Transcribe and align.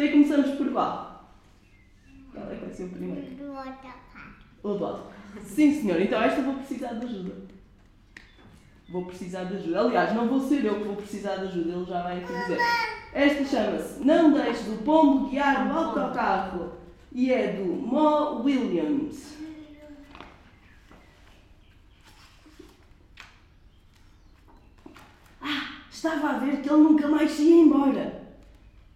Então 0.00 0.08
aí 0.08 0.12
começamos 0.12 0.56
por 0.56 0.72
qual? 0.72 1.30
Qual 2.32 2.50
é 2.50 2.54
que 2.54 2.64
vai 2.64 2.72
ser 2.72 2.84
o 2.84 2.88
primeiro? 2.88 3.34
Do 3.34 3.52
autocarro. 3.54 4.34
O 4.62 4.68
do 4.72 4.84
autocarro. 4.86 5.12
Sim, 5.44 5.78
senhor. 5.78 6.00
Então 6.00 6.22
esta 6.22 6.40
vou 6.40 6.54
precisar 6.54 6.94
de 6.94 7.04
ajuda. 7.04 7.34
Vou 8.90 9.04
precisar 9.04 9.44
de 9.44 9.56
ajuda. 9.56 9.80
Aliás, 9.80 10.14
não 10.14 10.26
vou 10.26 10.40
ser 10.40 10.64
eu 10.64 10.78
que 10.78 10.84
vou 10.84 10.96
precisar 10.96 11.36
de 11.36 11.44
ajuda, 11.48 11.72
ele 11.72 11.84
já 11.84 12.02
vai 12.02 12.16
aqui 12.16 12.32
dizer. 12.32 12.58
Esta 13.12 13.44
chama-se 13.44 14.02
Não 14.02 14.32
Deixe 14.32 14.62
do 14.62 14.82
Pombo 14.82 15.28
Guiar 15.28 15.70
o 15.70 15.78
Autocarro 15.78 16.72
e 17.12 17.30
é 17.30 17.52
do 17.52 17.66
Mo 17.66 18.42
Williams. 18.42 19.36
Ah, 25.42 25.82
estava 25.90 26.30
a 26.30 26.38
ver 26.38 26.62
que 26.62 26.70
ele 26.70 26.82
nunca 26.82 27.06
mais 27.06 27.30
se 27.30 27.42
ia 27.42 27.62
embora. 27.64 28.19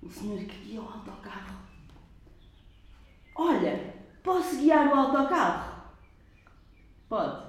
O 0.04 0.10
senhor 0.10 0.38
que 0.44 0.58
guia 0.58 0.80
o 0.82 0.84
autocarro. 0.84 1.56
Olha, 3.36 3.94
posso 4.22 4.56
guiar 4.56 4.88
o 4.88 4.98
autocarro? 4.98 5.82
Pode. 7.08 7.42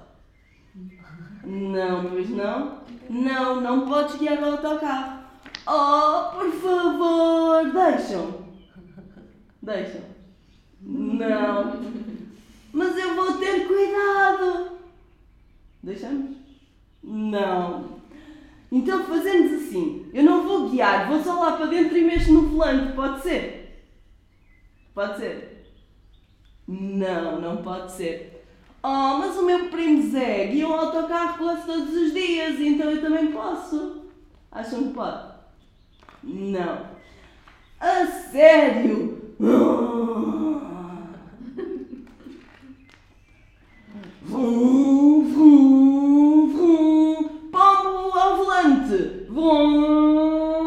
Não, 1.44 2.10
pois 2.10 2.30
não. 2.30 2.80
Não, 3.10 3.60
não 3.60 3.86
podes 3.86 4.16
guiar 4.16 4.42
o 4.42 4.52
autocarro. 4.52 5.24
Oh, 5.66 6.30
por 6.34 6.50
favor, 6.52 7.72
deixam. 7.72 8.46
Deixam. 9.62 10.02
Não. 10.80 11.80
Mas 12.72 12.96
eu 12.96 13.14
vou 13.14 13.38
ter 13.38 13.66
cuidado. 13.66 14.78
Deixamos? 15.82 16.36
Não. 17.02 18.00
Então 18.70 19.04
fazemos 19.04 19.52
assim. 19.52 20.10
Eu 20.12 20.24
não 20.24 20.46
vou 20.46 20.68
guiar, 20.68 21.08
vou 21.08 21.22
só 21.22 21.34
lá 21.40 21.56
para 21.56 21.66
dentro 21.66 21.96
e 21.96 22.04
mexo 22.04 22.32
no 22.32 22.42
volante. 22.42 22.92
Pode 22.94 23.22
ser? 23.22 23.86
Pode 24.94 25.18
ser? 25.18 25.72
Não, 26.66 27.40
não 27.40 27.62
pode 27.62 27.92
ser. 27.92 28.44
Oh, 28.82 29.18
mas 29.18 29.36
o 29.36 29.44
meu 29.44 29.68
primo 29.68 30.10
Zé 30.10 30.46
guia 30.46 30.68
um 30.68 30.72
autocarro 30.72 31.38
quase 31.38 31.66
todos 31.66 31.94
os 31.94 32.12
dias, 32.12 32.60
então 32.60 32.90
eu 32.90 33.00
também 33.00 33.32
posso. 33.32 34.06
Acham 34.50 34.84
que 34.84 34.94
pode? 34.94 35.34
Não. 36.22 36.86
A 37.80 38.06
sério? 38.06 39.34
Vrum, 44.26 45.24
vrum, 45.30 45.85
Vrum, 49.36 50.64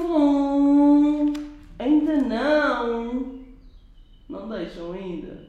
vrum. 0.00 1.32
Ainda 1.78 2.16
não. 2.18 3.40
Não 4.28 4.48
deixam 4.50 4.92
ainda. 4.92 5.48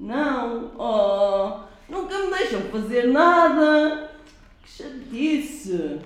Não. 0.00 0.72
Oh, 0.78 1.64
nunca 1.86 2.18
me 2.18 2.30
deixam 2.30 2.62
fazer 2.62 3.08
nada. 3.08 4.10
Que 4.62 4.70
chatice. 4.70 6.00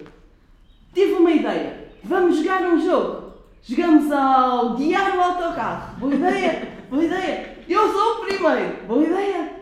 Tive 0.93 1.13
uma 1.13 1.31
ideia. 1.31 1.89
Vamos 2.03 2.39
jogar 2.39 2.63
um 2.63 2.81
jogo. 2.81 3.35
Jogamos 3.63 4.11
ao 4.11 4.75
guiar 4.75 5.17
o 5.17 5.21
autocarro. 5.21 6.01
Boa 6.01 6.15
ideia? 6.17 6.69
Boa 6.91 7.05
ideia. 7.05 7.59
Eu 7.69 7.93
sou 7.93 8.15
o 8.15 8.21
primeiro. 8.27 8.87
Boa 8.89 9.05
ideia. 9.05 9.53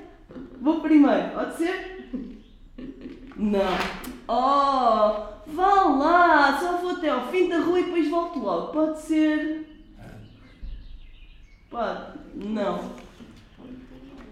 Vou 0.58 0.80
primeiro. 0.80 1.32
Pode 1.34 1.54
ser? 1.58 2.08
Não. 3.36 3.60
Oh, 4.28 4.75
ao 7.46 7.48
fim 7.48 7.48
da 7.48 7.58
rua 7.58 7.80
e 7.80 7.84
depois 7.84 8.08
volto 8.08 8.38
logo. 8.38 8.72
Pode 8.72 9.00
ser? 9.00 9.66
Pode. 11.70 12.18
Não. 12.34 12.90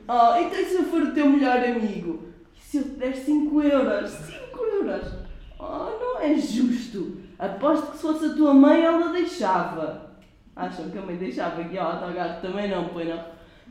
Oh, 0.06 0.36
então 0.36 0.60
e 0.60 0.64
se 0.64 0.74
eu 0.74 0.84
for 0.84 1.02
o 1.02 1.12
teu 1.12 1.28
melhor 1.28 1.58
amigo? 1.58 2.28
E 2.56 2.60
se 2.60 2.78
eu 2.78 2.84
te 2.84 2.90
der 2.90 3.14
5 3.14 3.62
euros? 3.62 4.10
5 4.10 4.64
euros? 4.64 5.12
Oh, 5.58 5.98
não 5.98 6.20
é 6.20 6.36
justo. 6.36 7.22
Aposto 7.38 7.92
que 7.92 7.96
se 7.96 8.02
fosse 8.02 8.26
a 8.26 8.34
tua 8.34 8.54
mãe 8.54 8.82
ela 8.82 9.12
deixava. 9.12 10.14
Acham 10.54 10.90
que 10.90 10.98
a 10.98 11.02
mãe 11.02 11.16
deixava 11.16 11.62
guiar 11.62 11.86
o 11.86 12.04
autocarro? 12.04 12.40
Também 12.40 12.68
não, 12.68 12.88
pois 12.88 13.08
não. 13.08 13.24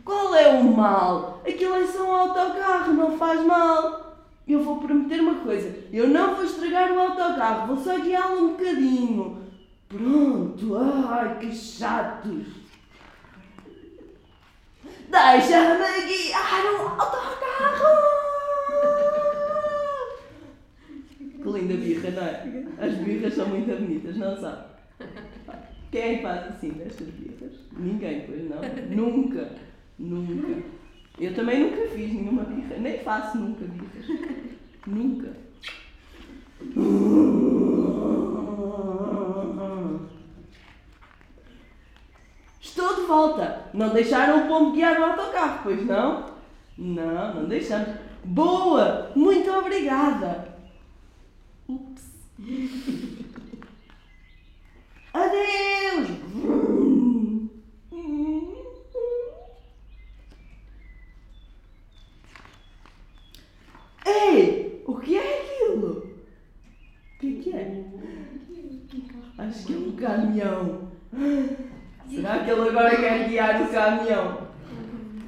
Qual 0.04 0.36
é 0.36 0.50
o 0.50 0.64
mal? 0.64 1.42
Aquilo 1.48 1.76
é 1.76 1.86
só 1.86 2.04
um 2.04 2.12
autocarro, 2.12 2.94
não 2.94 3.18
faz 3.18 3.46
mal. 3.46 4.13
Eu 4.48 4.62
vou 4.62 4.78
prometer 4.78 5.22
uma 5.22 5.36
coisa: 5.36 5.74
eu 5.92 6.08
não 6.08 6.36
vou 6.36 6.44
estragar 6.44 6.92
o 6.92 7.00
autocarro, 7.00 7.68
vou 7.68 7.84
só 7.84 8.00
guiá-lo 8.00 8.46
um 8.46 8.50
bocadinho. 8.52 9.44
Pronto, 9.88 10.78
ai 10.78 11.40
que 11.40 11.52
chatos. 11.52 12.64
Deixa-me 15.10 16.08
guiar 16.08 16.66
o 16.74 16.88
autocarro! 16.88 18.14
Que 21.20 21.50
linda 21.50 21.74
birra, 21.76 22.12
não 22.12 22.24
é? 22.24 22.86
As 22.86 22.94
birras 22.96 23.34
são 23.34 23.48
muito 23.48 23.68
bonitas, 23.68 24.18
não 24.18 24.36
sabe? 24.36 24.74
Quem 25.92 26.16
é 26.16 26.22
faz 26.22 26.56
assim 26.56 26.70
destas 26.72 27.08
birras? 27.10 27.52
Ninguém, 27.78 28.26
pois 28.26 28.50
não? 28.50 28.62
Nunca, 28.90 29.52
nunca. 30.00 30.83
Eu 31.20 31.34
também 31.36 31.60
nunca 31.60 31.88
fiz 31.90 32.12
nenhuma 32.12 32.44
birra, 32.44 32.78
nem 32.78 32.98
faço 33.00 33.38
nunca 33.38 33.66
birras. 33.66 34.06
Nunca. 34.88 35.38
Estou 42.60 42.96
de 42.96 43.02
volta. 43.04 43.70
Não 43.74 43.90
deixaram 43.90 44.46
o 44.46 44.48
pombo 44.48 44.72
guiar 44.72 45.00
o 45.00 45.04
autocarro, 45.04 45.60
pois 45.64 45.86
não? 45.86 46.34
Não, 46.78 47.36
não 47.36 47.46
deixamos. 47.46 47.90
Boa! 48.24 49.12
Muito 49.16 49.52
obrigada. 49.52 50.56
Ups. 51.68 52.04
Adeus! 55.14 56.53
Ei! 64.06 64.84
O 64.86 64.96
que 64.98 65.18
é 65.18 65.40
aquilo? 65.40 65.90
O 67.16 67.20
que 67.20 67.36
que 67.36 67.56
é? 67.56 67.84
Acho 69.38 69.66
que 69.66 69.74
é 69.74 69.78
um 69.78 69.92
caminhão. 69.94 70.92
Será 72.10 72.40
que 72.40 72.52
ele 72.52 72.70
agora 72.70 72.96
quer 72.96 73.30
guiar 73.30 73.62
o 73.62 73.68
caminhão? 73.70 74.44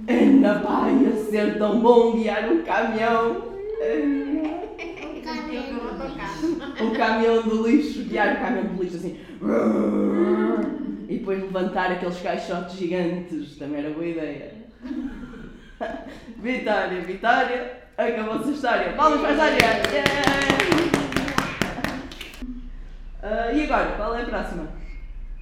Ainda 0.08 0.60
vai 0.60 1.12
ser 1.30 1.58
tão 1.58 1.80
bom 1.80 2.18
guiar 2.18 2.52
um 2.52 2.62
caminhão. 2.64 3.38
O 3.38 5.22
caminho. 5.24 5.76
O 6.82 6.92
caminhão 6.96 7.42
do 7.44 7.68
lixo, 7.68 8.04
guiar 8.04 8.36
o 8.36 8.40
caminhão 8.40 8.76
do 8.76 8.84
lixo 8.84 8.98
assim. 8.98 9.20
E 11.08 11.18
depois 11.18 11.42
levantar 11.42 11.92
aqueles 11.92 12.22
caixotes 12.22 12.76
gigantes. 12.76 13.58
Também 13.58 13.80
era 13.80 13.90
boa 13.92 14.06
ideia. 14.06 14.54
Vitória, 16.38 17.02
Vitória. 17.02 17.85
Acabou-se 17.98 18.50
a 18.50 18.54
história. 18.54 18.94
Palmas 18.94 19.22
para 19.22 19.30
a 19.30 19.32
história. 19.32 19.58
Yeah! 19.94 20.26
Ah, 23.24 23.54
e 23.54 23.64
agora, 23.64 23.96
qual 23.96 24.16
é 24.16 24.24
a 24.24 24.26
próxima? 24.26 24.68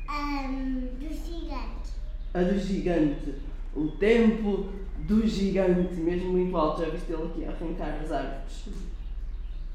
Um, 0.07 0.87
do 0.99 1.09
gigante. 1.09 1.89
A 2.31 2.41
do 2.43 2.59
gigante. 2.59 3.33
O 3.75 3.87
tempo 3.87 4.69
do 4.99 5.25
gigante. 5.25 5.95
Mesmo 5.95 6.33
muito 6.33 6.55
alto. 6.55 6.83
Já 6.83 6.89
viste 6.89 7.11
ele 7.11 7.23
aqui 7.23 7.43
a 7.43 7.49
arrancar 7.49 7.99
as 8.03 8.11
árvores. 8.11 8.69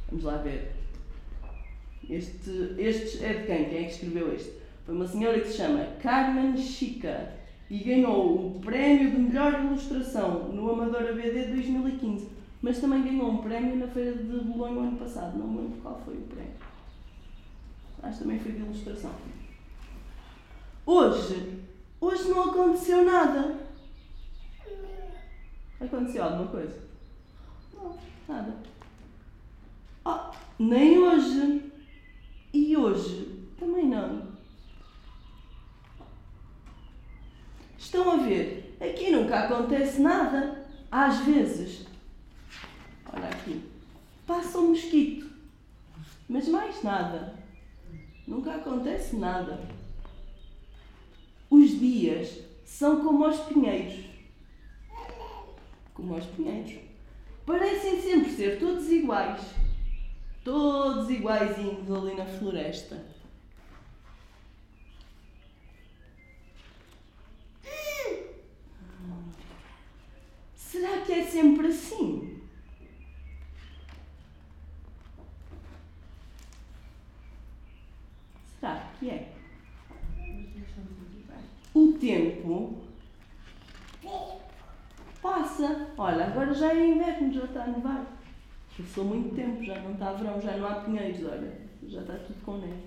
Vamos 0.09 0.25
lá 0.25 0.37
ver. 0.37 0.72
Este, 2.09 2.75
este 2.78 3.25
é 3.25 3.33
de 3.33 3.47
quem? 3.47 3.65
Quem 3.71 3.78
é 3.78 3.84
que 3.84 3.93
escreveu 3.93 4.33
este? 4.33 4.53
Foi 4.87 4.95
uma 4.95 5.06
senhora 5.06 5.41
que 5.41 5.49
se 5.49 5.56
chama 5.56 5.84
Carmen 6.00 6.57
Chica 6.57 7.33
e 7.69 7.78
ganhou 7.78 8.47
o 8.47 8.60
prémio 8.60 9.10
de 9.10 9.19
melhor 9.19 9.65
ilustração 9.65 10.48
no 10.51 10.71
Amador 10.71 11.09
ABD 11.09 11.48
2015. 11.48 12.37
Mas 12.60 12.81
também 12.81 13.03
ganhou 13.03 13.31
um 13.31 13.39
prémio 13.39 13.77
na 13.77 13.87
Feira 13.87 14.13
de 14.16 14.25
Bolonha 14.25 14.75
no 14.75 14.81
ano 14.81 14.99
passado. 14.99 15.39
Não 15.39 15.47
me 15.47 15.63
lembro 15.63 15.81
qual 15.81 16.01
foi 16.05 16.16
o 16.16 16.22
prémio. 16.22 16.55
Acho 18.03 18.19
que 18.19 18.25
também 18.25 18.39
foi 18.41 18.53
de 18.53 18.59
ilustração. 18.59 19.13
Hoje, 20.84 21.65
hoje 22.01 22.28
não 22.28 22.51
aconteceu 22.51 23.05
nada. 23.05 23.59
Aconteceu 25.81 26.25
alguma 26.25 26.49
coisa? 26.49 26.81
Não, 27.75 27.97
nada. 28.27 28.57
Ah, 30.05 30.33
nem 30.59 30.99
hoje. 30.99 31.72
E 32.53 32.77
hoje 32.77 33.49
também 33.59 33.87
não. 33.87 34.28
Estão 37.77 38.10
a 38.10 38.16
ver? 38.16 38.77
Aqui 38.81 39.10
nunca 39.10 39.41
acontece 39.41 40.01
nada. 40.01 40.66
Às 40.91 41.19
vezes. 41.19 41.87
Olha 43.13 43.28
aqui. 43.28 43.63
Passa 44.27 44.59
um 44.59 44.71
mosquito. 44.71 45.31
Mas 46.28 46.49
mais 46.49 46.83
nada. 46.83 47.34
Nunca 48.27 48.55
acontece 48.55 49.16
nada. 49.16 49.60
vitórias 52.19 52.39
são 52.65 53.03
como 53.03 53.27
os 53.27 53.41
pinheiros. 53.41 54.05
Como 55.95 56.16
os 56.16 56.27
pinheiros. 56.27 56.75
Parecem 57.45 58.01
sempre 58.01 58.31
ser 58.31 58.59
todos 58.59 58.91
iguais. 58.91 59.41
Todos 60.45 61.10
iguaizinhos 61.10 61.91
ali 61.91 62.15
na 62.15 62.27
floresta. 62.27 63.05
Será 70.55 71.01
que 71.05 71.13
é 71.13 71.25
sempre 71.25 71.69
assim? 71.69 71.87
Será 78.60 78.91
que 78.99 79.10
é? 79.10 79.33
O 81.75 81.93
tempo 81.93 82.89
passa. 85.22 85.89
Olha, 85.97 86.27
agora 86.27 86.53
já 86.55 86.72
é 86.72 86.89
inverno, 86.89 87.33
já 87.33 87.45
está 87.45 87.65
a 87.65 87.69
nevar. 87.69 88.19
Passou 88.77 89.05
muito 89.05 89.34
tempo, 89.34 89.63
já 89.65 89.81
não 89.81 89.93
está 89.93 90.13
verão, 90.13 90.41
já 90.41 90.57
não 90.57 90.69
há 90.69 90.75
pinheiros, 90.77 91.25
olha. 91.25 91.69
Já 91.87 92.01
está 92.01 92.15
tudo 92.15 92.45
com 92.45 92.59
neve. 92.59 92.83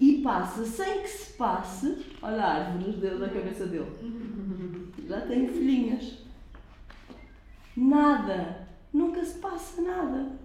E 0.00 0.22
passa 0.22 0.64
sem 0.64 1.02
que 1.02 1.08
se 1.08 1.32
passe. 1.34 2.06
Olha 2.22 2.42
a 2.42 2.54
árvore 2.54 2.92
dedos 2.92 3.20
da 3.20 3.28
cabeça 3.28 3.66
dele. 3.66 4.90
Já 5.06 5.20
tem 5.22 5.46
folhinhas. 5.46 6.18
Nada. 7.76 8.68
Nunca 8.92 9.24
se 9.24 9.38
passa 9.38 9.80
nada. 9.82 10.41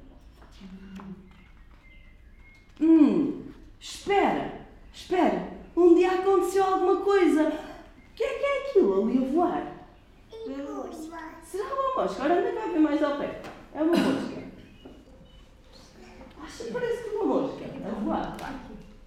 Hum, 2.79 3.51
espera, 3.79 4.68
espera. 4.94 5.47
Um 5.75 5.95
dia 5.95 6.12
aconteceu 6.12 6.63
alguma 6.63 6.97
coisa. 6.97 7.44
O 7.47 8.15
que 8.15 8.24
é 8.24 8.39
que 8.39 8.45
é 8.45 8.69
aquilo 8.69 9.03
ali 9.03 9.18
a 9.18 9.31
voar? 9.31 9.77
Será 11.44 11.65
uma 11.74 12.03
mosca? 12.03 12.24
Ora, 12.24 12.39
anda 12.39 12.51
cá 12.51 12.68
ver 12.68 12.79
mais 12.79 13.01
ao 13.01 13.18
pé. 13.18 13.41
É 13.74 13.81
uma 13.81 13.95
mosca. 13.95 14.44
Acha 16.44 16.63
que 16.63 16.71
parece 16.71 17.03
que 17.03 17.09
é 17.09 17.19
uma 17.19 17.41
mosca 17.41 17.65
a 17.65 17.89
voar. 18.00 18.38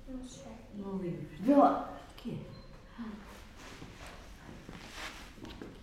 Não 0.09 0.23
sei. 0.25 0.53
Não 0.75 0.97
lembro. 0.97 1.27
Vê 1.41 1.55
lá. 1.55 1.99
O 2.11 2.15
quê? 2.17 2.35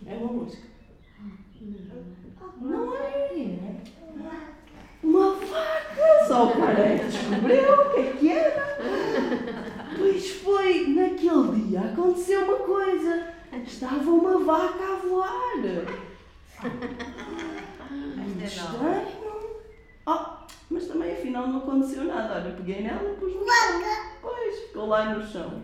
É 0.05 0.13
uma 0.15 0.33
mosca. 0.33 0.67
Não. 2.61 2.85
Não 2.85 2.95
é? 2.95 3.81
Uma 5.03 5.35
vaca! 5.35 6.57
Descobriu 7.05 7.73
o 7.73 7.93
que 7.93 7.99
é 7.99 8.13
que 8.13 8.31
era. 8.31 8.77
Pois 9.97 10.31
foi, 10.41 10.87
naquele 10.87 11.67
dia 11.67 11.81
aconteceu 11.81 12.43
uma 12.43 12.57
coisa. 12.57 13.33
Estava 13.65 14.09
uma 14.09 14.39
vaca 14.39 14.83
a 14.83 14.95
voar. 15.07 15.57
Muito 17.89 18.43
estranho. 18.43 19.07
Oh, 20.05 20.25
mas 20.69 20.87
também 20.87 21.13
afinal 21.13 21.47
não 21.47 21.57
aconteceu 21.57 22.03
nada. 22.03 22.35
Olha, 22.35 22.55
peguei 22.55 22.83
nela 22.83 23.11
e 23.11 23.15
pus 23.15 23.33
no 23.33 23.45
chão. 23.45 23.81
Pois, 24.21 24.59
ficou 24.59 24.87
lá 24.87 25.15
no 25.15 25.25
chão. 25.25 25.61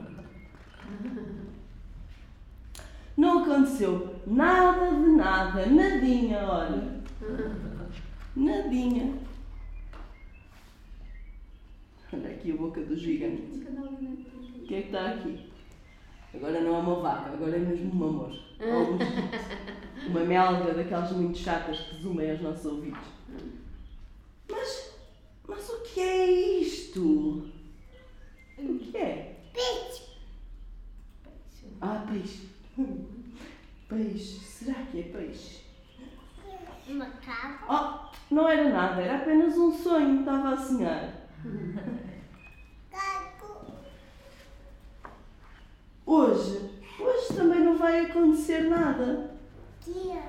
Não 3.15 3.43
aconteceu 3.43 4.15
nada 4.25 4.89
de 4.89 5.09
nada, 5.11 5.65
nadinha, 5.67 6.45
olha. 6.45 7.03
Nadinha. 8.35 9.13
Olha 12.13 12.29
aqui 12.29 12.51
a 12.51 12.55
boca 12.55 12.81
do 12.81 12.95
gigante. 12.95 13.41
O 13.41 14.65
que 14.65 14.75
é 14.75 14.81
que 14.81 14.87
está 14.87 15.11
aqui? 15.11 15.49
Agora 16.33 16.61
não 16.61 16.75
é 16.75 16.79
uma 16.79 16.95
vaca, 16.95 17.31
agora 17.31 17.55
é 17.55 17.59
mesmo 17.59 17.91
uma 17.91 18.11
mosca. 18.11 18.43
Ou 18.61 18.93
um. 18.93 18.97
Uma 20.05 20.19
melga 20.25 20.73
daquelas 20.73 21.13
muito 21.13 21.37
chatas 21.37 21.79
que 21.79 22.01
zoomem 22.01 22.29
aos 22.31 22.41
nossos 22.41 22.65
ouvidos. 22.65 23.07
Mas, 24.51 24.95
mas 25.47 25.69
o 25.69 25.81
que 25.81 26.01
é 26.01 26.29
isto? 26.59 27.49
O 28.57 28.79
que 28.79 28.97
é? 28.97 29.37
Peixe. 29.53 30.03
Ah, 31.79 32.05
peixe. 32.11 32.49
Peixe. 33.87 34.39
Será 34.39 34.83
que 34.91 34.99
é 34.99 35.03
peixe? 35.03 35.61
Macaco. 36.89 37.65
Oh, 37.69 38.33
não 38.33 38.49
era 38.49 38.69
nada, 38.69 39.01
era 39.01 39.17
apenas 39.19 39.57
um 39.57 39.71
sonho, 39.71 40.19
estava 40.19 40.49
a 40.49 40.57
sonhar. 40.57 41.29
Gato. 42.91 43.73
Hoje, 46.05 46.69
hoje 46.99 47.27
também 47.35 47.61
não 47.61 47.77
vai 47.77 48.05
acontecer 48.05 48.63
nada. 48.93 49.31
Tia. 49.83 50.21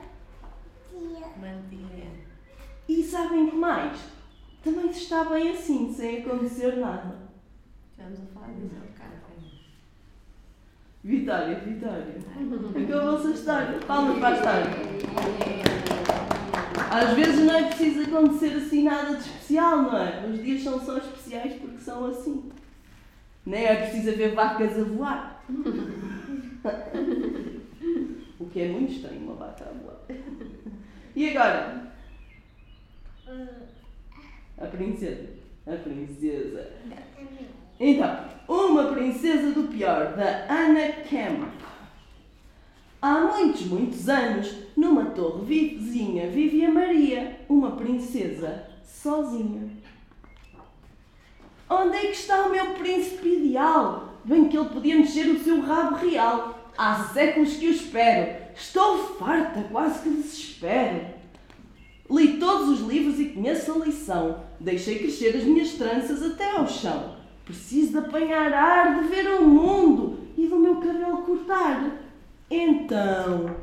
Tia. 0.90 1.26
Mantinha. 1.40 2.10
E 2.88 3.02
sabem 3.02 3.50
que 3.50 3.56
mais? 3.56 3.98
Também 4.62 4.92
se 4.92 5.00
está 5.00 5.24
bem 5.24 5.50
assim, 5.50 5.92
sem 5.92 6.22
acontecer 6.22 6.76
nada. 6.76 7.16
Estamos 7.90 8.20
a 8.20 8.26
falar 8.32 8.52
disso 8.54 8.76
ao 8.80 8.86
bocado. 8.86 9.14
Vitória, 11.04 11.60
Vitória. 11.60 12.14
Acabou-se 12.84 13.26
a 13.26 13.30
história. 13.30 13.78
Palmas 13.86 14.18
para 14.18 14.28
a 14.28 14.36
história. 14.36 14.66
Às 16.90 17.14
vezes 17.14 17.44
não 17.44 17.54
é 17.54 17.64
preciso 17.64 18.02
acontecer 18.02 18.56
assim 18.56 18.84
nada 18.84 19.16
de 19.16 19.20
especial, 19.20 19.82
não 19.82 19.98
é? 19.98 20.26
Os 20.26 20.42
dias 20.42 20.62
são 20.62 20.80
só 20.80 20.96
especiais 20.96 21.52
porque 21.54 21.78
são 21.78 22.06
assim. 22.06 22.50
Nem 23.44 23.66
é 23.66 23.76
preciso 23.76 24.08
haver 24.10 24.34
vacas 24.34 24.78
a 24.78 24.84
voar. 24.84 25.44
O 28.44 28.50
que 28.50 28.60
é 28.60 28.68
muito 28.68 28.92
estranho, 28.92 29.22
uma 29.22 29.34
vaca 29.34 29.64
a 29.64 29.72
voar. 29.72 29.96
E 31.16 31.30
agora? 31.30 31.94
A 34.58 34.66
princesa. 34.66 35.30
A 35.66 35.76
princesa. 35.76 36.72
Então, 37.80 38.24
uma 38.46 38.92
princesa 38.92 39.52
do 39.52 39.68
pior, 39.68 40.14
da 40.14 40.46
Anna 40.52 40.92
Kemp. 41.08 41.48
Há 43.00 43.20
muitos, 43.20 43.62
muitos 43.62 44.08
anos, 44.08 44.54
numa 44.76 45.06
torre 45.06 45.78
vizinha 45.78 46.28
vivia 46.28 46.70
Maria, 46.70 47.40
uma 47.48 47.72
princesa 47.72 48.66
sozinha. 48.84 49.70
Onde 51.70 51.96
é 51.96 52.00
que 52.00 52.16
está 52.16 52.46
o 52.46 52.50
meu 52.50 52.74
príncipe 52.74 53.26
ideal? 53.26 54.18
Bem 54.22 54.48
que 54.48 54.56
ele 54.56 54.68
podia 54.68 54.96
mexer 54.96 55.28
o 55.28 55.38
seu 55.38 55.60
rabo 55.62 55.96
real. 55.96 56.70
Há 56.76 57.04
séculos 57.04 57.56
que 57.56 57.68
o 57.68 57.70
espero. 57.70 58.43
Estou 58.56 58.98
farta, 59.18 59.64
quase 59.70 60.00
que 60.00 60.10
desespero. 60.10 61.06
Li 62.10 62.38
todos 62.38 62.68
os 62.68 62.86
livros 62.86 63.18
e 63.18 63.26
conheço 63.26 63.72
a 63.72 63.84
lição. 63.84 64.40
Deixei 64.60 64.98
crescer 64.98 65.36
as 65.36 65.44
minhas 65.44 65.72
tranças 65.72 66.22
até 66.22 66.56
ao 66.56 66.66
chão. 66.66 67.16
Preciso 67.44 67.92
de 67.92 67.98
apanhar 67.98 68.52
ar, 68.52 69.02
de 69.02 69.08
ver 69.08 69.26
o 69.38 69.46
mundo 69.46 70.18
e 70.36 70.46
do 70.46 70.56
meu 70.56 70.76
cabelo 70.76 71.22
cortar. 71.22 71.90
Então, 72.50 73.56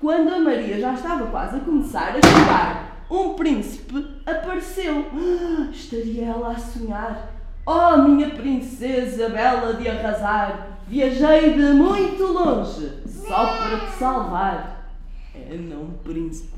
quando 0.00 0.34
a 0.34 0.38
Maria 0.38 0.80
já 0.80 0.94
estava 0.94 1.26
quase 1.26 1.56
a 1.56 1.60
começar 1.60 2.16
a 2.16 2.20
chorar, 2.20 3.06
um 3.10 3.34
príncipe 3.34 4.06
apareceu. 4.26 5.06
Ah, 5.14 5.70
estaria 5.70 6.26
ela 6.26 6.52
a 6.52 6.58
sonhar. 6.58 7.30
Oh, 7.64 7.98
minha 7.98 8.30
princesa 8.30 9.28
bela 9.28 9.74
de 9.74 9.88
arrasar, 9.88 10.71
viajei 10.88 11.54
de 11.54 11.72
muito 11.72 12.24
longe 12.24 12.90
só 13.06 13.56
para 13.56 13.78
te 13.86 13.92
salvar. 13.92 14.92
É 15.34 15.54
não, 15.56 15.90
príncipe. 16.04 16.52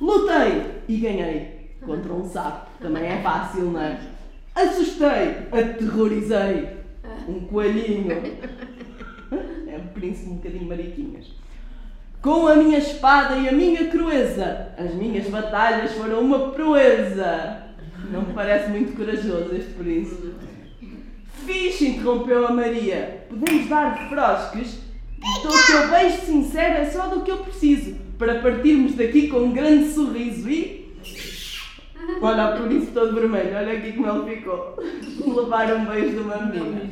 Lutei 0.00 0.82
e 0.88 0.96
ganhei 0.96 1.76
contra 1.84 2.12
um 2.12 2.24
sapo. 2.28 2.70
Também 2.80 3.04
é 3.04 3.22
fácil, 3.22 3.70
não 3.70 3.80
é? 3.80 3.98
Assustei, 4.54 5.48
aterrorizei 5.52 6.68
um 7.28 7.40
coelhinho. 7.40 8.10
É 9.68 9.76
um 9.76 9.88
príncipe 9.88 10.30
um 10.30 10.36
bocadinho 10.36 10.68
mariquinhas. 10.68 11.26
Com 12.22 12.46
a 12.46 12.56
minha 12.56 12.78
espada 12.78 13.36
e 13.36 13.48
a 13.48 13.52
minha 13.52 13.88
crueza, 13.88 14.68
as 14.78 14.94
minhas 14.94 15.28
batalhas 15.28 15.92
foram 15.92 16.20
uma 16.20 16.50
proeza. 16.50 17.62
Não 18.10 18.22
me 18.22 18.32
parece 18.32 18.70
muito 18.70 18.96
corajoso 18.96 19.54
este 19.54 19.72
príncipe. 19.72 20.32
Fixe, 21.46 21.86
interrompeu 21.86 22.46
a 22.46 22.50
Maria. 22.50 23.24
Podemos 23.28 23.68
dar 23.68 24.08
frosques? 24.08 24.80
Do 25.42 25.66
teu 25.66 25.88
beijo 25.88 26.20
sincero 26.22 26.74
é 26.74 26.86
só 26.86 27.06
do 27.06 27.22
que 27.22 27.30
eu 27.30 27.38
preciso 27.38 27.94
para 28.18 28.40
partirmos 28.40 28.94
daqui 28.94 29.28
com 29.28 29.38
um 29.38 29.52
grande 29.52 29.88
sorriso 29.92 30.50
e. 30.50 30.86
Olha 32.20 32.54
o 32.54 32.66
príncipe 32.66 32.92
todo 32.92 33.14
vermelho, 33.14 33.56
olha 33.56 33.72
aqui 33.72 33.92
como 33.92 34.28
ele 34.28 34.36
ficou. 34.36 34.76
Levar 35.26 35.72
um 35.72 35.84
beijo 35.84 36.10
de 36.10 36.18
uma 36.18 36.36
menina. 36.36 36.82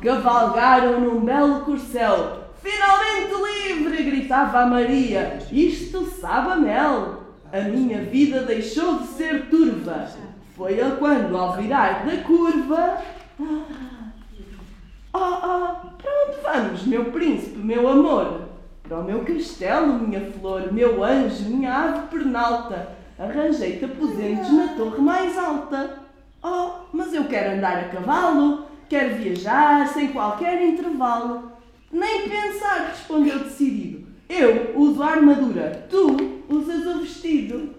Cavalgaram 0.00 1.00
num 1.00 1.20
belo 1.20 1.60
corcel. 1.60 2.44
Finalmente 2.62 3.32
livre! 3.34 4.02
gritava 4.04 4.60
a 4.60 4.66
Maria. 4.66 5.38
Isto 5.50 6.04
sabe 6.06 6.52
a 6.52 6.56
mel. 6.56 7.22
A 7.52 7.60
minha 7.62 8.02
vida 8.02 8.42
deixou 8.42 8.98
de 8.98 9.06
ser 9.08 9.48
turva. 9.48 10.06
Foi 10.56 10.80
a 10.80 10.90
quando, 10.92 11.36
ao 11.36 11.56
virar 11.56 12.04
da 12.04 12.18
curva. 12.18 12.98
Oh, 13.40 13.62
oh, 15.14 15.68
meu 16.86 17.04
príncipe, 17.06 17.58
meu 17.58 17.88
amor. 17.88 18.48
Para 18.82 18.98
o 18.98 19.04
meu 19.04 19.24
castelo, 19.24 19.92
minha 19.94 20.32
flor, 20.32 20.72
meu 20.72 21.04
anjo, 21.04 21.48
minha 21.48 21.72
ave 21.72 22.08
pernalta. 22.08 22.96
Arranjei-te 23.18 23.84
aposentos 23.84 24.50
na 24.52 24.68
torre 24.68 25.00
mais 25.00 25.36
alta. 25.38 25.98
Oh, 26.42 26.70
mas 26.92 27.12
eu 27.12 27.24
quero 27.24 27.56
andar 27.56 27.78
a 27.78 27.88
cavalo, 27.88 28.66
quero 28.88 29.16
viajar 29.16 29.86
sem 29.88 30.08
qualquer 30.08 30.60
intervalo. 30.62 31.52
Nem 31.92 32.28
pensar, 32.28 32.88
respondeu 32.88 33.40
decidido. 33.40 34.06
Eu 34.28 34.78
uso 34.78 35.02
a 35.02 35.10
armadura, 35.10 35.86
tu 35.90 36.16
usas 36.48 36.86
o 36.86 37.00
vestido. 37.00 37.77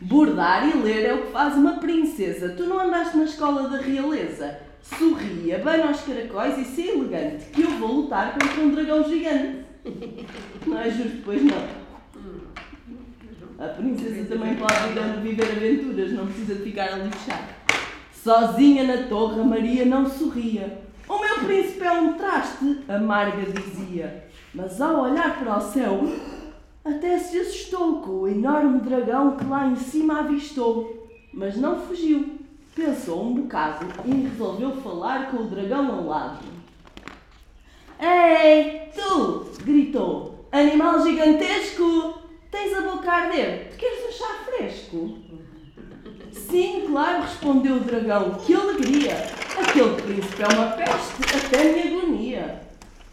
Bordar 0.00 0.66
e 0.68 0.78
ler 0.78 1.04
é 1.04 1.14
o 1.14 1.22
que 1.26 1.32
faz 1.32 1.54
uma 1.56 1.74
princesa. 1.74 2.54
Tu 2.56 2.64
não 2.64 2.80
andaste 2.80 3.16
na 3.16 3.24
escola 3.24 3.68
da 3.68 3.78
realeza? 3.78 4.58
Sorria, 4.82 5.58
bem 5.58 5.82
aos 5.82 6.00
caracóis 6.00 6.58
e 6.58 6.64
ser 6.64 6.96
elegante, 6.96 7.44
que 7.52 7.62
eu 7.62 7.70
vou 7.72 7.92
lutar 7.92 8.32
contra 8.32 8.60
um 8.62 8.70
dragão 8.70 9.04
gigante. 9.04 9.64
Não 10.66 10.80
é 10.80 10.90
justo, 10.90 11.18
pois 11.24 11.42
não. 11.42 11.80
A 13.58 13.68
princesa 13.68 14.26
também 14.26 14.56
pode 14.56 15.20
viver 15.22 15.52
aventuras, 15.52 16.12
não 16.12 16.26
precisa 16.26 16.54
de 16.54 16.62
ficar 16.62 16.94
ali 16.94 17.10
fechada. 17.10 17.60
Sozinha 18.10 18.84
na 18.84 19.06
torre, 19.06 19.42
Maria 19.42 19.84
não 19.84 20.08
sorria. 20.08 20.80
O 21.06 21.18
meu 21.18 21.44
príncipe 21.44 21.84
é 21.84 21.92
um 21.92 22.14
traste, 22.14 22.84
a 22.88 22.98
Marga 22.98 23.52
dizia. 23.52 24.24
Mas 24.54 24.80
ao 24.80 25.02
olhar 25.02 25.38
para 25.38 25.58
o 25.58 25.60
céu, 25.60 26.02
até 26.84 27.18
se 27.18 27.38
assustou 27.38 28.00
com 28.00 28.10
o 28.12 28.28
enorme 28.28 28.80
dragão 28.80 29.36
que 29.36 29.44
lá 29.44 29.66
em 29.66 29.76
cima 29.76 30.20
avistou. 30.20 31.08
Mas 31.32 31.56
não 31.56 31.78
fugiu. 31.80 32.38
Pensou 32.74 33.22
um 33.24 33.34
bocado 33.34 33.86
e 34.04 34.10
resolveu 34.10 34.72
falar 34.76 35.30
com 35.30 35.38
o 35.38 35.46
dragão 35.46 35.92
ao 35.92 36.06
lado. 36.06 36.44
Ei, 38.00 38.88
tu! 38.94 39.46
gritou. 39.64 40.46
Animal 40.50 41.02
gigantesco! 41.02 42.18
Tens 42.50 42.76
a 42.76 42.80
boca 42.80 43.10
a 43.10 43.16
arder. 43.16 43.76
Queres 43.76 44.08
um 44.08 44.12
chá 44.12 44.34
fresco? 44.44 45.18
Sim, 46.32 46.86
claro, 46.88 47.22
respondeu 47.22 47.76
o 47.76 47.80
dragão. 47.80 48.34
Que 48.34 48.54
alegria! 48.54 49.14
Aquele 49.60 50.00
príncipe 50.00 50.42
é 50.42 50.48
uma 50.48 50.70
peste, 50.72 51.46
até 51.46 51.72
me 51.72 51.96
agonia. 51.96 52.62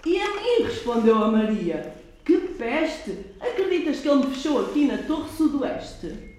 E 0.06 0.22
a 0.22 0.28
mim, 0.28 0.64
respondeu 0.64 1.22
a 1.22 1.32
Maria. 1.32 1.94
Que 2.28 2.38
peste! 2.40 3.26
Acreditas 3.40 4.02
que 4.02 4.10
ele 4.10 4.26
me 4.26 4.36
fechou 4.36 4.60
aqui 4.60 4.86
na 4.86 4.98
Torre 4.98 5.30
Sudoeste? 5.30 6.36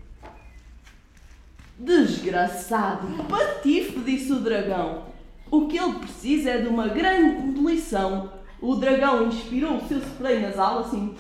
Desgraçado, 1.79 3.25
patife, 3.25 3.99
disse 4.01 4.31
o 4.33 4.41
dragão. 4.41 5.07
O 5.51 5.67
que 5.67 5.79
ele 5.79 5.95
precisa 5.95 6.51
é 6.51 6.59
de 6.59 6.69
uma 6.69 6.89
grande 6.89 7.59
lição. 7.59 8.31
O 8.61 8.75
dragão 8.75 9.29
inspirou 9.29 9.79
o 9.79 9.89
seu 9.89 9.97
spray 10.01 10.41
nasal 10.41 10.81
assim. 10.81 11.17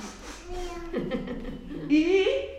E. 1.88 2.50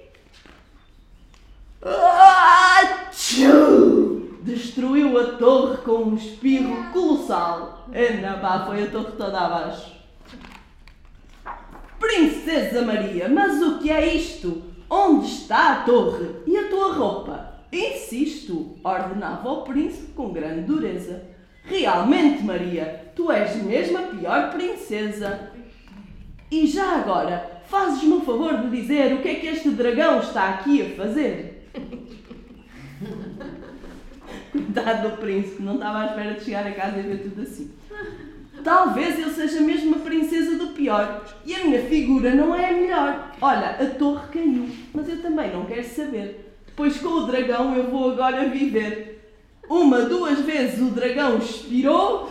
Atchoo! 2.90 4.40
Destruiu 4.42 5.16
a 5.20 5.34
torre 5.34 5.78
com 5.84 6.06
um 6.06 6.16
espirro 6.16 6.92
colossal. 6.92 7.88
Anda, 7.90 8.40
pá, 8.40 8.66
foi 8.66 8.86
a 8.86 8.88
torre 8.90 9.12
toda 9.12 9.40
abaixo. 9.40 9.99
Princesa 12.50 12.82
Maria, 12.82 13.30
mas 13.30 13.62
o 13.62 13.78
que 13.78 13.92
é 13.92 14.16
isto? 14.16 14.64
Onde 14.90 15.28
está 15.28 15.72
a 15.72 15.84
torre 15.84 16.30
e 16.48 16.58
a 16.58 16.68
tua 16.68 16.94
roupa? 16.94 17.60
Insisto, 17.72 18.76
ordenava 18.84 19.52
o 19.52 19.62
príncipe 19.62 20.14
com 20.14 20.34
grande 20.34 20.62
dureza. 20.62 21.26
Realmente, 21.64 22.42
Maria, 22.42 23.12
tu 23.16 23.32
és 23.32 23.56
mesmo 23.58 24.00
a 24.00 24.02
pior 24.02 24.52
princesa. 24.52 25.52
E 26.50 26.66
já 26.66 26.96
agora, 26.96 27.62
fazes-me 27.68 28.14
o 28.14 28.22
favor 28.22 28.58
de 28.58 28.76
dizer 28.76 29.14
o 29.14 29.22
que 29.22 29.30
é 29.30 29.36
que 29.36 29.46
este 29.46 29.70
dragão 29.70 30.20
está 30.20 30.50
aqui 30.50 30.82
a 30.82 30.96
fazer? 30.96 31.70
Coitado 34.52 35.08
do 35.08 35.18
príncipe, 35.18 35.62
não 35.62 35.76
estava 35.76 36.00
à 36.00 36.06
espera 36.08 36.34
de 36.34 36.44
chegar 36.44 36.66
a 36.66 36.72
casa 36.72 36.98
e 36.98 37.04
ver 37.04 37.22
tudo 37.22 37.44
assim. 37.44 37.70
Talvez 38.64 39.20
eu 39.20 39.30
seja 39.30 39.62
mesmo 39.62 39.96
a 39.96 40.00
princesa 40.00 40.58
do 40.58 40.68
pior 40.68 41.24
e 41.46 41.56
a 41.56 41.64
minha 41.64 41.82
figura 41.84 42.34
não 42.34 42.54
é 42.54 42.70
a 42.70 42.74
melhor. 42.74 43.32
Olha, 43.42 43.70
a 43.72 43.86
torre 43.86 44.28
caiu, 44.32 44.70
mas 44.94 45.08
eu 45.08 45.22
também 45.22 45.52
não 45.52 45.66
quero 45.66 45.88
saber, 45.88 46.54
pois 46.76 46.98
com 46.98 47.10
o 47.10 47.26
dragão 47.26 47.76
eu 47.76 47.90
vou 47.90 48.12
agora 48.12 48.50
viver. 48.50 49.34
Uma, 49.70 50.02
duas 50.02 50.40
vezes 50.40 50.82
o 50.82 50.92
dragão 50.92 51.38
expirou 51.38 52.30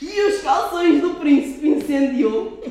e 0.00 0.20
os 0.28 0.42
calções 0.42 1.00
do 1.00 1.14
príncipe 1.16 1.68
incendiou. 1.68 2.62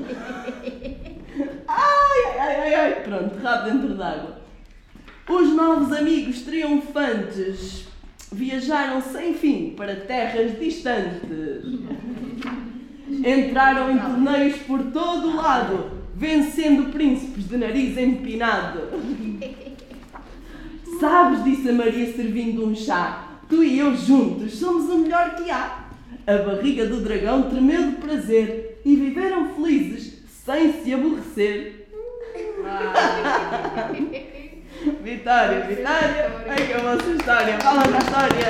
Ai, 1.68 2.40
ai, 2.40 2.56
ai, 2.56 2.74
ai, 2.76 3.04
pronto, 3.04 3.38
rabo 3.40 3.70
dentro 3.70 3.96
d'água. 3.96 4.42
Os 5.28 5.50
novos 5.54 5.92
amigos 5.92 6.42
triunfantes 6.42 7.88
viajaram 8.34 9.02
sem 9.02 9.34
fim 9.34 9.74
para 9.78 9.96
terras 9.96 10.60
distantes. 10.60 11.80
Entraram 13.10 13.92
em 13.92 14.00
torneios 14.00 14.58
por 14.64 14.84
todo 14.92 15.30
o 15.30 15.36
lado, 15.36 15.92
vencendo 16.16 16.92
príncipes 16.92 17.48
de 17.48 17.58
nariz 17.58 17.98
empinado. 17.98 18.82
Sabes, 21.00 21.44
disse 21.44 21.70
a 21.70 21.74
Maria 21.74 22.12
servindo 22.14 22.66
um 22.66 22.76
chá, 22.76 23.40
tu 23.48 23.64
e 23.64 23.80
eu 23.80 23.96
juntos 23.96 24.56
somos 24.56 24.90
o 24.90 24.98
melhor 25.00 25.36
que 25.36 25.52
há. 25.52 25.84
A 26.26 26.38
barriga 26.38 26.86
do 26.86 27.02
dragão 27.02 27.50
tremeu 27.50 27.92
de 27.92 27.96
prazer 27.98 28.82
e 28.86 28.96
viveram 28.96 29.50
felizes 29.50 30.22
sem 30.46 30.74
se 30.82 30.94
aborrecer. 30.94 31.88
Vitória, 34.84 35.62
Vitória, 35.62 36.32
é 36.46 36.76
a 36.76 36.96
vossa 36.96 37.10
história, 37.12 37.58
fala 37.60 37.84
da 37.84 37.98
história. 38.00 38.48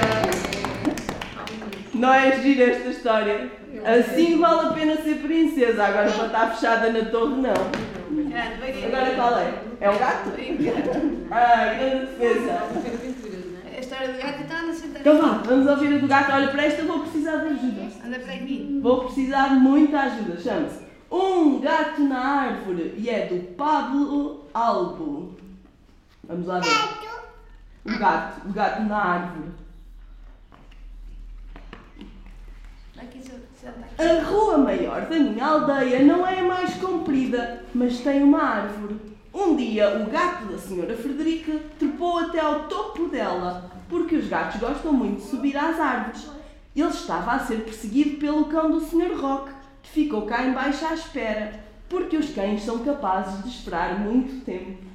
Não 1.94 2.12
é 2.12 2.42
gira 2.42 2.72
esta 2.72 2.90
história. 2.90 3.52
Assim 3.86 4.40
vale 4.40 4.70
a 4.70 4.74
pena 4.74 4.96
ser 4.98 5.16
princesa, 5.16 5.84
agora 5.84 6.12
para 6.12 6.25
estar 6.25 6.56
fechada 6.56 6.92
na 6.92 7.06
torre 7.06 7.36
não. 7.36 7.54
Agora 8.88 9.16
qual 9.16 9.38
é? 9.38 9.54
É 9.80 9.90
um 9.92 9.98
gato? 10.00 10.32
Ah, 11.30 11.74
grande 11.75 12.06
defesa. 12.08 12.63
A 13.75 13.80
história 13.80 14.08
do 14.08 14.18
gato 14.18 14.42
está 14.42 14.62
na 14.63 14.74
sentada. 14.74 15.00
Então 15.02 15.22
vá, 15.22 15.42
vamos 15.46 15.68
ouvir 15.68 15.96
a 15.96 15.98
do 16.00 16.08
gato. 16.08 16.32
Olha, 16.32 16.48
para 16.48 16.66
esta 16.66 16.82
vou 16.82 17.00
precisar 17.02 17.38
de 17.38 17.48
ajuda. 17.50 17.82
Anda 18.04 18.20
para 18.20 18.34
aqui. 18.34 18.80
Vou 18.82 19.04
precisar 19.06 19.50
de 19.50 19.56
muita 19.56 20.00
ajuda. 20.00 20.40
Chama-se 20.40 20.80
Um 21.12 21.60
Gato 21.60 22.02
na 22.02 22.20
Árvore 22.20 22.96
e 22.98 23.08
é 23.08 23.28
do 23.28 23.54
Pablo 23.56 24.46
Albo. 24.52 25.43
Vamos 26.25 26.48
lá 26.48 26.60
ver. 26.60 26.70
O 27.86 28.00
gato, 28.00 28.48
o 28.48 28.53
gato 28.53 28.84
na 28.84 28.98
árvore. 28.98 29.51
A 33.98 34.24
rua 34.24 34.58
maior 34.58 35.01
da 35.01 35.18
minha 35.18 35.46
aldeia 35.46 36.03
não 36.03 36.25
é 36.25 36.39
a 36.39 36.44
mais 36.44 36.75
comprida, 36.75 37.63
mas 37.74 38.00
tem 38.00 38.24
uma 38.24 38.42
árvore. 38.42 38.96
Um 39.34 39.56
dia 39.56 40.01
o 40.01 40.10
gato 40.10 40.46
da 40.46 40.58
senhora 40.58 40.96
Frederica 40.96 41.60
trepou 41.77 42.20
até 42.20 42.39
ao 42.39 42.68
topo 42.68 43.08
dela, 43.08 43.72
porque 43.89 44.15
os 44.15 44.27
gatos 44.27 44.60
gostam 44.60 44.94
muito 44.94 45.22
de 45.22 45.30
subir 45.30 45.58
às 45.58 45.80
árvores. 45.80 46.30
Ele 46.75 46.88
estava 46.88 47.34
a 47.34 47.39
ser 47.39 47.63
perseguido 47.63 48.18
pelo 48.18 48.46
cão 48.46 48.72
do 48.72 48.82
Sr. 48.82 49.15
Roque, 49.20 49.51
que 49.82 49.89
ficou 49.89 50.25
cá 50.25 50.44
embaixo 50.44 50.86
à 50.86 50.94
espera, 50.94 51.63
porque 51.89 52.18
os 52.18 52.34
cães 52.34 52.63
são 52.63 52.80
capazes 52.80 53.44
de 53.44 53.50
esperar 53.50 54.00
muito 54.00 54.44
tempo. 54.46 54.93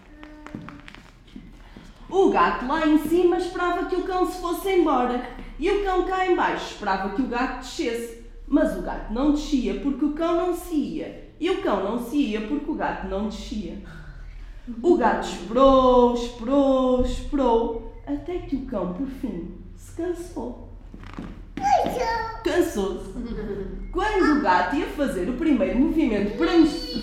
O 2.10 2.30
gato 2.30 2.66
lá 2.66 2.86
em 2.86 2.98
cima 3.06 3.36
esperava 3.36 3.84
que 3.84 3.96
o 3.96 4.04
cão 4.04 4.26
se 4.26 4.40
fosse 4.40 4.70
embora 4.70 5.28
e 5.58 5.70
o 5.70 5.84
cão 5.84 6.06
cá 6.06 6.26
embaixo 6.26 6.72
esperava 6.72 7.14
que 7.14 7.22
o 7.22 7.26
gato 7.26 7.58
descesse. 7.58 8.24
Mas 8.46 8.78
o 8.78 8.82
gato 8.82 9.12
não 9.12 9.32
descia 9.32 9.80
porque 9.80 10.04
o 10.06 10.12
cão 10.14 10.36
não 10.36 10.54
se 10.54 10.74
ia 10.74 11.28
e 11.38 11.50
o 11.50 11.62
cão 11.62 11.84
não 11.84 12.02
se 12.02 12.16
ia 12.16 12.40
porque 12.40 12.70
o 12.70 12.74
gato 12.74 13.06
não 13.08 13.28
descia. 13.28 13.78
O 14.82 14.96
gato 14.96 15.28
esperou, 15.28 16.14
esperou, 16.14 17.04
esperou 17.04 17.92
até 18.06 18.38
que 18.38 18.56
o 18.56 18.66
cão 18.66 18.94
por 18.94 19.06
fim 19.06 19.54
se 19.76 19.92
cansou. 19.92 20.68
Cansou-se. 22.44 23.12
Quando 23.92 24.38
o 24.38 24.42
gato 24.42 24.76
ia 24.76 24.86
fazer 24.86 25.28
o 25.28 25.34
primeiro 25.34 25.78
movimento 25.78 26.36
para, 26.38 26.52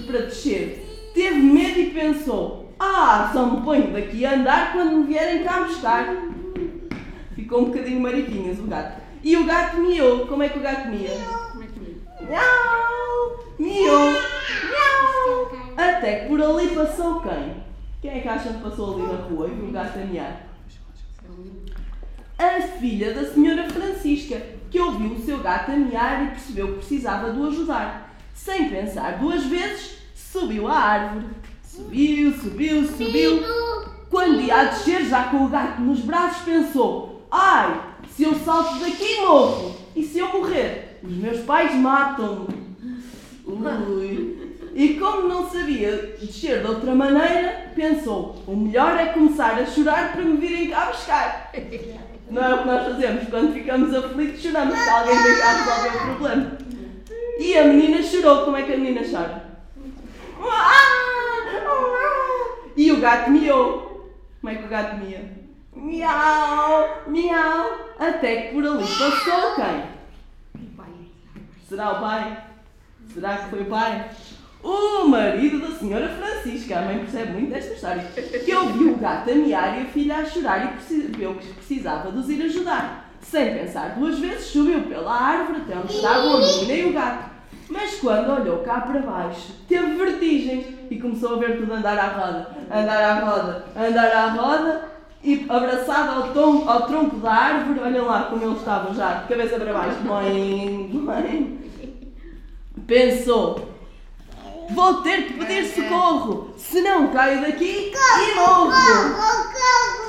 para 0.08 0.26
descer, 0.26 1.12
teve 1.14 1.40
medo 1.40 1.80
e 1.80 1.92
pensou: 1.92 2.65
Ah, 2.80 3.30
só 3.32 3.46
me 3.46 3.62
ponho 3.62 3.94
daqui 3.94 4.26
a 4.26 4.34
andar 4.34 4.74
quando 4.74 4.98
me 4.98 5.08
vierem 5.08 5.44
cá 5.44 5.62
buscar. 5.62 6.08
Ficou 7.34 7.62
um 7.62 7.66
bocadinho 7.66 8.02
mariquinhas 8.02 8.60
o 8.60 8.64
gato. 8.64 9.02
E 9.24 9.36
o 9.38 9.46
gato 9.46 9.78
miou. 9.78 10.28
Como 10.28 10.44
é 10.44 10.50
que 10.50 10.60
o 10.60 10.62
gato 10.62 10.90
mia? 10.90 11.12
Miau! 12.22 13.40
Miou! 13.58 14.12
Miau! 14.12 15.76
Até 15.78 16.20
que 16.20 16.28
por 16.28 16.42
ali 16.42 16.76
passou 16.76 17.22
quem? 17.22 17.64
Quem 18.02 18.12
é 18.12 18.20
que 18.20 18.28
acham 18.28 18.54
que 18.54 18.64
passou 18.64 18.94
ali 18.94 19.14
na 19.14 19.24
rua 19.24 19.48
e 19.48 19.56
viu 19.56 19.66
o 19.66 19.72
gato 19.72 20.00
a 20.00 20.06
miar? 20.06 20.44
A 22.38 22.62
filha 22.62 23.14
da 23.14 23.26
senhora 23.26 23.70
Francisca, 23.70 24.42
que 24.70 24.80
ouviu 24.80 25.14
o 25.14 25.20
seu 25.20 25.40
gato 25.40 25.72
a 25.72 25.76
miar 25.76 26.24
e 26.24 26.28
percebeu 26.32 26.68
que 26.68 26.80
precisava 26.80 27.32
de 27.32 27.40
o 27.40 27.48
ajudar. 27.48 28.16
Sem 28.34 28.70
pensar 28.70 29.18
duas 29.18 29.46
vezes, 29.46 29.98
subiu 30.14 30.68
à 30.68 30.78
árvore. 30.78 31.26
Subiu, 31.76 32.34
subiu, 32.34 32.88
subiu. 32.88 33.44
Quando 34.10 34.40
ia 34.40 34.62
a 34.62 34.64
descer, 34.66 35.06
já 35.06 35.26
com 35.26 35.44
o 35.44 35.50
gato 35.50 35.82
nos 35.82 36.00
braços, 36.00 36.44
pensou: 36.44 37.28
Ai, 37.30 37.82
se 38.16 38.24
eu 38.24 38.34
salto 38.34 38.80
daqui, 38.80 39.18
morro. 39.20 39.76
E 39.94 40.02
se 40.04 40.20
eu 40.20 40.32
morrer, 40.32 41.00
os 41.04 41.18
meus 41.18 41.42
pais 41.42 41.76
matam-me. 41.76 42.48
Ui. 43.46 44.56
E 44.74 44.94
como 44.94 45.28
não 45.28 45.50
sabia 45.50 46.16
descer 46.20 46.62
de 46.62 46.68
outra 46.68 46.96
maneira, 46.96 47.72
pensou: 47.76 48.42
o 48.48 48.56
melhor 48.56 48.98
é 48.98 49.08
começar 49.08 49.60
a 49.60 49.66
chorar 49.66 50.14
para 50.14 50.22
me 50.22 50.38
virem 50.38 50.70
cá 50.70 50.86
buscar. 50.86 51.52
Não 52.32 52.42
é 52.42 52.56
o 52.56 52.60
que 52.60 52.68
nós 52.68 52.84
fazemos 52.86 53.30
quando 53.30 53.54
ficamos 53.54 53.94
aflitos, 53.94 54.42
choramos 54.42 54.82
que 54.82 54.90
alguém 54.90 55.24
vem 55.24 55.38
cá 55.40 55.52
resolver 55.52 55.98
o 55.98 56.16
problema. 56.16 56.58
E 57.38 57.58
a 57.58 57.66
menina 57.66 58.02
chorou. 58.02 58.46
Como 58.46 58.56
é 58.56 58.64
que 58.64 58.74
a 58.74 58.78
menina 58.78 59.02
chora? 59.02 59.44
E 62.76 62.92
o 62.92 63.00
gato 63.00 63.32
miou. 63.32 64.12
Como 64.42 64.54
é 64.54 64.56
que 64.56 64.66
o 64.66 64.70
gato 64.70 64.98
mia? 64.98 65.32
Miau, 65.76 67.04
miau. 67.08 67.94
Até 67.98 68.42
que 68.42 68.54
por 68.54 68.66
ali 68.66 68.84
passou 68.84 69.56
quem? 69.56 70.70
Pai. 70.76 70.90
Será 71.68 71.92
o 71.94 72.02
pai? 72.02 72.44
Será 73.14 73.38
que 73.38 73.50
foi 73.50 73.62
o 73.62 73.66
pai? 73.66 74.10
O 74.64 75.08
marido 75.08 75.60
da 75.60 75.78
senhora 75.78 76.10
Francisca, 76.10 76.80
a 76.80 76.82
mãe 76.82 77.00
percebe 77.00 77.34
muito 77.34 77.52
desta 77.52 77.74
história, 77.74 78.04
que 78.44 78.56
ouviu 78.56 78.94
o 78.94 78.98
gato 78.98 79.30
a 79.30 79.36
miar 79.36 79.78
e 79.78 79.84
a 79.84 79.86
filha 79.86 80.18
a 80.18 80.26
chorar 80.26 80.66
e 80.66 80.68
percebeu 80.70 81.36
que 81.36 81.54
precisava 81.54 82.12
de 82.12 82.18
os 82.18 82.30
ir 82.30 82.42
ajudar. 82.44 83.12
Sem 83.22 83.54
pensar 83.54 83.96
duas 83.96 84.20
vezes, 84.20 84.46
subiu 84.46 84.82
pela 84.84 85.14
árvore 85.14 85.62
até 85.62 85.78
onde 85.78 85.94
estavam 85.94 86.38
a 86.38 86.40
menina 86.40 86.74
e 86.74 86.86
o 86.90 86.94
gato. 86.94 87.35
Mas 87.70 87.96
quando 87.96 88.42
olhou 88.42 88.60
cá 88.60 88.82
para 88.82 89.00
baixo, 89.00 89.54
teve 89.68 89.96
vertigens 89.96 90.66
e 90.90 91.00
começou 91.00 91.36
a 91.36 91.40
ver 91.40 91.58
tudo 91.58 91.74
andar 91.74 91.98
à 91.98 92.08
roda, 92.10 92.48
andar 92.72 93.04
à 93.04 93.14
roda, 93.20 93.66
andar 93.76 94.12
à 94.12 94.28
roda 94.28 94.90
e 95.24 95.46
abraçado 95.50 96.22
ao, 96.22 96.34
tom, 96.34 96.70
ao 96.70 96.84
tronco 96.84 97.16
da 97.18 97.32
árvore, 97.32 97.80
olhem 97.80 98.02
lá 98.02 98.24
como 98.24 98.46
eles 98.46 98.60
estavam 98.60 98.94
já, 98.94 99.14
de 99.16 99.28
cabeça 99.28 99.60
para 99.60 99.74
baixo, 99.74 99.98
mãe, 100.06 100.90
mãe. 100.94 101.60
Pensou, 102.86 103.68
vou 104.70 105.02
ter 105.02 105.26
que 105.26 105.34
pedir 105.34 105.66
socorro, 105.66 106.54
senão 106.58 107.08
caio 107.08 107.42
daqui 107.42 107.92
e 107.92 108.36
morro. 108.36 108.72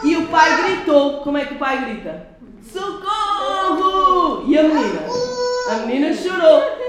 E 0.04 0.16
o 0.18 0.26
pai 0.26 0.62
gritou, 0.62 1.20
como 1.20 1.38
é 1.38 1.46
que 1.46 1.54
o 1.54 1.58
pai 1.58 1.84
grita? 1.86 2.28
Socorro! 2.62 4.44
E 4.46 4.58
a 4.58 4.62
menina? 4.62 5.00
A 5.70 5.76
menina 5.86 6.12
chorou. 6.12 6.85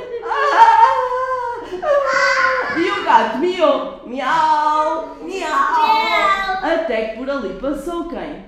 E 2.77 2.91
o 2.91 3.03
gato 3.03 3.37
miou, 3.39 4.03
miau, 4.05 5.17
miau. 5.21 6.63
Até 6.63 7.07
que 7.07 7.17
por 7.17 7.29
ali 7.29 7.53
passou 7.59 8.07
quem? 8.07 8.45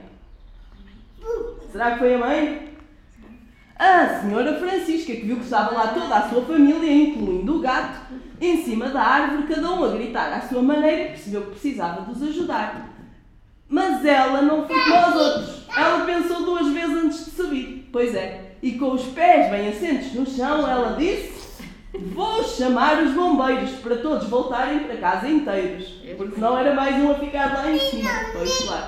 Será 1.71 1.91
que 1.91 1.99
foi 1.99 2.13
a 2.15 2.17
mãe? 2.17 2.69
A 3.77 4.19
senhora 4.21 4.59
Francisca, 4.59 5.13
que 5.13 5.21
viu 5.21 5.37
que 5.37 5.43
estava 5.43 5.73
lá 5.73 5.87
toda 5.87 6.13
a 6.13 6.29
sua 6.29 6.41
família, 6.41 6.91
incluindo 6.91 7.55
o 7.55 7.61
gato, 7.61 8.13
em 8.41 8.63
cima 8.63 8.89
da 8.89 9.01
árvore, 9.01 9.53
cada 9.53 9.71
um 9.71 9.85
a 9.85 9.89
gritar 9.89 10.33
à 10.33 10.41
sua 10.41 10.61
maneira, 10.61 11.11
percebeu 11.11 11.43
que 11.43 11.51
precisava 11.51 12.01
de 12.01 12.11
os 12.11 12.23
ajudar. 12.23 12.89
Mas 13.69 14.03
ela 14.03 14.41
não 14.41 14.67
foi 14.67 14.75
como 14.83 15.07
os 15.07 15.15
outros. 15.15 15.67
Ela 15.77 16.05
pensou 16.05 16.43
duas 16.43 16.67
vezes 16.73 16.97
antes 16.97 17.25
de 17.25 17.31
subir. 17.31 17.89
Pois 17.91 18.13
é. 18.15 18.55
E 18.61 18.73
com 18.73 18.91
os 18.91 19.05
pés 19.05 19.49
bem 19.49 19.69
assentos 19.69 20.13
no 20.13 20.25
chão, 20.25 20.67
ela 20.67 20.97
disse: 20.97 21.38
Vou 21.91 22.43
chamar 22.43 23.01
os 23.01 23.13
bombeiros 23.13 23.71
para 23.79 23.95
todos 23.97 24.29
voltarem 24.29 24.79
para 24.81 24.97
casa 24.97 25.27
inteiros. 25.27 25.87
Porque 26.15 26.35
senão 26.35 26.55
era 26.55 26.75
mais 26.75 26.95
um 26.97 27.11
a 27.11 27.15
ficar 27.15 27.51
lá 27.51 27.71
em 27.71 27.79
cima. 27.79 28.09
Pois 28.31 28.57
claro. 28.59 28.85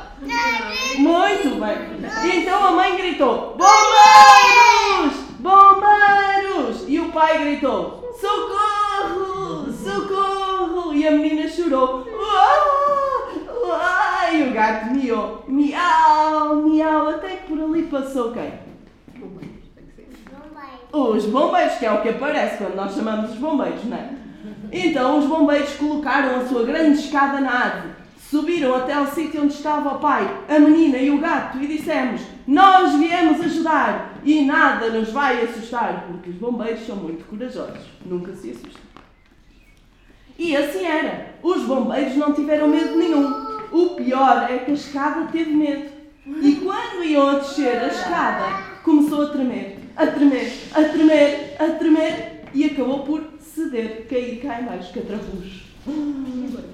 Muito 1.00 1.60
bem. 1.60 2.42
Então 2.42 2.64
a 2.64 2.72
mãe 2.72 2.96
gritou: 2.96 3.58
Bombeiros! 3.58 5.20
Bombeiros! 5.40 6.86
E 6.88 7.00
o 7.00 7.12
pai 7.12 7.40
gritou: 7.40 8.14
Socorro! 8.20 9.74
Socorro! 9.74 10.94
E 10.94 11.08
a 11.08 11.12
menina 11.12 11.50
chorou: 11.50 12.06
Uau! 12.08 13.32
Uau! 13.66 14.34
E 14.34 14.44
o 14.44 14.54
gato 14.54 14.94
miou: 14.94 15.44
Miau! 15.48 16.56
Miau! 16.58 17.10
Até 17.10 17.30
que 17.38 17.48
por 17.48 17.60
ali 17.60 17.82
passou 17.84 18.32
quem? 18.32 18.71
Os 20.92 21.26
bombeiros, 21.26 21.76
que 21.76 21.86
é 21.86 21.92
o 21.92 22.02
que 22.02 22.10
aparece 22.10 22.58
quando 22.58 22.76
nós 22.76 22.94
chamamos 22.94 23.32
os 23.32 23.38
bombeiros, 23.38 23.84
não 23.86 23.98
é? 23.98 24.10
Então 24.72 25.20
os 25.20 25.26
bombeiros 25.26 25.74
colocaram 25.76 26.40
a 26.40 26.46
sua 26.48 26.64
grande 26.64 27.00
escada 27.00 27.40
na 27.40 27.52
árvore, 27.52 27.94
subiram 28.30 28.76
até 28.76 28.94
ao 28.94 29.08
sítio 29.08 29.44
onde 29.44 29.54
estava 29.54 29.96
o 29.96 30.00
pai, 30.00 30.30
a 30.48 30.60
menina 30.60 30.98
e 30.98 31.10
o 31.12 31.20
gato 31.20 31.58
e 31.60 31.68
dissemos: 31.68 32.22
Nós 32.48 32.94
viemos 32.96 33.42
ajudar 33.42 34.20
e 34.24 34.46
nada 34.46 34.90
nos 34.90 35.10
vai 35.12 35.44
assustar, 35.44 36.06
porque 36.08 36.30
os 36.30 36.36
bombeiros 36.36 36.86
são 36.86 36.96
muito 36.96 37.26
corajosos, 37.26 37.86
nunca 38.06 38.34
se 38.34 38.52
assustam. 38.52 38.92
E 40.38 40.56
assim 40.56 40.86
era. 40.86 41.36
Os 41.44 41.64
bombeiros 41.64 42.16
não 42.16 42.34
tiveram 42.34 42.68
medo 42.68 42.98
nenhum. 42.98 43.52
O 43.72 43.96
pior 43.96 44.48
é 44.50 44.60
que 44.60 44.72
a 44.72 44.74
escada 44.74 45.28
teve 45.32 45.52
medo. 45.52 45.90
E 46.26 46.56
quando 46.56 47.04
iam 47.04 47.30
a 47.30 47.34
descer 47.36 47.78
a 47.78 47.88
escada, 47.88 48.64
começou 48.84 49.24
a 49.24 49.30
tremer, 49.30 49.81
a 50.02 50.08
tremer, 50.08 50.52
a 50.74 50.84
tremer, 50.84 51.56
a 51.60 51.68
tremer 51.78 52.44
e 52.54 52.66
acabou 52.66 53.00
por 53.04 53.24
ceder, 53.40 54.08
cair 54.10 54.42
cá 54.42 54.60
embaixo, 54.60 54.92
catrafuz. 54.94 55.62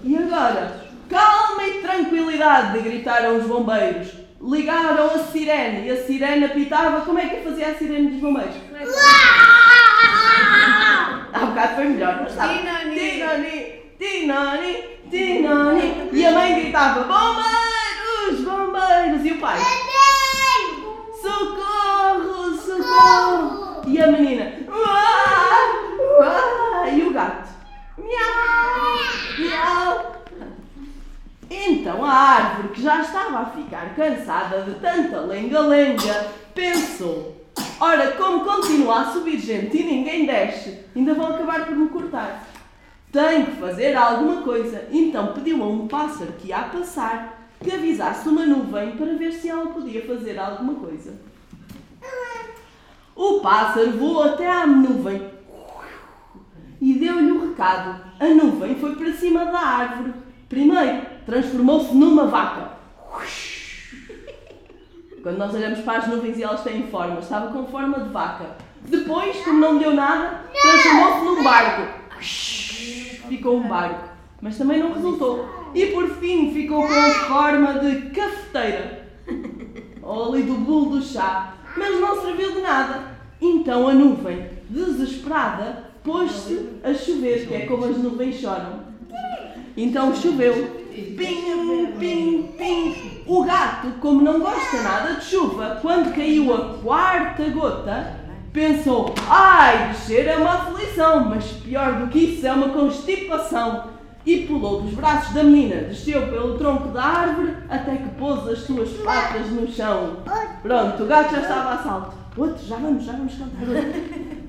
E 0.04 0.18
agora? 0.18 0.88
Calma 1.10 1.68
e 1.68 1.82
tranquilidade, 1.82 2.80
gritaram 2.80 3.38
os 3.38 3.46
bombeiros. 3.46 4.08
Ligaram 4.42 5.06
a 5.08 5.20
sirene 5.20 5.88
e 5.88 5.92
a 5.92 6.06
sirene 6.06 6.46
apitava. 6.46 7.02
Como 7.02 7.20
é 7.20 7.28
que 7.28 7.42
fazia 7.44 7.70
a 7.70 7.76
sirene 7.76 8.12
dos 8.12 8.22
bombeiros? 8.22 8.56
Há 11.34 11.46
bocado 11.46 11.76
foi 11.76 11.86
melhor, 11.86 12.20
mas 12.22 12.32
estava. 12.32 12.54
Tinani. 12.54 12.96
Tinani, 13.00 13.82
tinani, 14.00 14.84
tinani. 15.10 16.10
E 16.14 16.26
a 16.26 16.32
mãe 16.32 16.62
gritava: 16.62 17.04
Bombeiros, 17.04 18.46
bombeiros! 18.46 19.26
E 19.26 19.32
o 19.32 19.40
pai? 19.40 19.60
Socorro, 21.22 21.77
socorro! 22.98 23.82
E 23.88 24.02
a 24.02 24.08
menina? 24.08 24.54
Uá! 24.68 26.38
E 26.92 27.04
o 27.04 27.14
gato? 27.14 27.50
Miau, 27.98 28.98
miau! 29.40 30.18
Então 31.50 32.04
a 32.04 32.12
árvore, 32.12 32.70
que 32.70 32.82
já 32.82 33.02
estava 33.02 33.40
a 33.40 33.46
ficar 33.46 33.96
cansada 33.96 34.64
de 34.64 34.76
tanta 34.80 35.22
lenga-lenga, 35.22 36.28
pensou: 36.54 37.46
Ora, 37.80 38.12
como 38.12 38.44
continua 38.44 39.02
a 39.02 39.12
subir 39.12 39.40
gente 39.40 39.78
e 39.78 39.84
ninguém 39.84 40.26
desce, 40.26 40.80
ainda 40.96 41.14
vão 41.14 41.28
acabar 41.28 41.66
por 41.66 41.76
me 41.76 41.88
cortar. 41.90 42.44
Tenho 43.12 43.46
que 43.46 43.56
fazer 43.58 43.96
alguma 43.96 44.42
coisa. 44.42 44.88
Então 44.92 45.34
pediu 45.34 45.64
a 45.64 45.68
um 45.68 45.88
pássaro 45.88 46.34
que 46.34 46.50
ia 46.50 46.58
a 46.58 46.64
passar 46.64 47.38
que 47.64 47.72
avisasse 47.72 48.28
uma 48.30 48.46
nuvem 48.46 48.92
para 48.92 49.16
ver 49.16 49.32
se 49.34 49.50
ela 49.50 49.68
podia 49.68 50.06
fazer 50.06 50.38
alguma 50.38 50.76
coisa. 50.76 51.14
O 53.18 53.40
pássaro 53.40 53.94
voou 53.94 54.22
até 54.22 54.48
à 54.48 54.68
nuvem 54.68 55.28
e 56.80 56.94
deu-lhe 56.94 57.32
o 57.32 57.50
recado. 57.50 58.00
A 58.20 58.28
nuvem 58.28 58.76
foi 58.76 58.96
para 58.96 59.12
cima 59.14 59.46
da 59.46 59.60
árvore. 59.60 60.14
Primeiro, 60.48 61.02
transformou-se 61.26 61.96
numa 61.96 62.28
vaca. 62.28 62.78
Quando 65.24 65.40
nós 65.40 65.54
olhamos 65.56 65.80
para 65.80 65.98
as 65.98 66.08
nuvens 66.08 66.38
e 66.38 66.44
elas 66.44 66.62
têm 66.64 66.84
forma, 66.90 67.20
estava 67.20 67.52
com 67.52 67.66
forma 67.66 68.02
de 68.02 68.10
vaca. 68.10 68.56
Depois, 68.84 69.36
como 69.44 69.60
não 69.60 69.80
deu 69.80 69.96
nada, 69.96 70.44
transformou-se 70.54 71.26
num 71.26 71.44
barco. 71.44 72.22
Ficou 72.22 73.58
um 73.58 73.68
barco. 73.68 74.10
Mas 74.40 74.60
também 74.60 74.80
não 74.80 74.94
resultou. 74.94 75.50
E 75.74 75.88
por 75.88 76.08
fim 76.18 76.54
ficou 76.54 76.84
com 76.84 77.12
forma 77.28 77.80
de 77.80 78.12
cafeteira. 78.12 79.08
Ali 80.04 80.44
do 80.44 80.54
bolo 80.54 80.98
do 80.98 81.02
chá. 81.02 81.57
Mas 81.78 82.00
não 82.00 82.22
serviu 82.22 82.54
de 82.54 82.62
nada. 82.62 83.18
Então 83.40 83.88
a 83.88 83.94
nuvem, 83.94 84.50
desesperada, 84.70 85.92
pôs-se 86.04 86.70
a 86.84 86.94
chover, 86.94 87.48
que 87.48 87.54
é 87.54 87.66
como 87.66 87.86
as 87.86 87.98
nuvens 87.98 88.36
choram. 88.36 88.88
Então 89.76 90.16
choveu. 90.16 90.86
Pim, 90.90 91.94
pim, 92.00 92.50
pim. 92.58 93.22
O 93.28 93.44
gato, 93.44 93.90
como 94.00 94.22
não 94.22 94.40
gosta 94.40 94.82
nada 94.82 95.14
de 95.16 95.26
chuva, 95.26 95.78
quando 95.82 96.16
caiu 96.16 96.52
a 96.54 96.80
quarta 96.82 97.44
gota, 97.50 98.16
pensou: 98.52 99.14
ai, 99.30 99.92
é 100.10 100.38
uma 100.38 100.54
aflição, 100.54 101.26
mas 101.26 101.46
pior 101.46 102.00
do 102.00 102.08
que 102.08 102.20
isso 102.20 102.48
é 102.48 102.52
uma 102.52 102.70
constipação. 102.70 103.97
E 104.28 104.46
pulou 104.46 104.82
dos 104.82 104.94
braços 104.94 105.34
da 105.34 105.42
menina, 105.42 105.84
desceu 105.84 106.28
pelo 106.28 106.58
tronco 106.58 106.90
da 106.90 107.02
árvore 107.02 107.54
até 107.70 107.96
que 107.96 108.10
pôs 108.20 108.46
as 108.50 108.60
suas 108.60 108.90
patas 108.98 109.50
no 109.52 109.66
chão. 109.72 110.18
Pronto, 110.62 111.04
o 111.04 111.06
gato 111.06 111.32
já 111.32 111.40
estava 111.40 111.70
a 111.76 111.78
salto. 111.78 112.18
Outro, 112.36 112.68
já 112.68 112.76
vamos, 112.76 113.06
já 113.06 113.14
vamos 113.14 113.34
cantar 113.34 113.70
outro. 113.70 114.38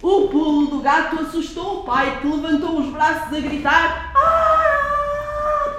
O 0.00 0.26
pulo 0.28 0.66
do 0.66 0.80
gato 0.80 1.20
assustou 1.20 1.80
o 1.80 1.84
pai, 1.84 2.18
que 2.20 2.26
levantou 2.26 2.80
os 2.80 2.88
braços 2.88 3.36
a 3.36 3.40
gritar 3.40 4.12
"Ah!" 4.16 5.76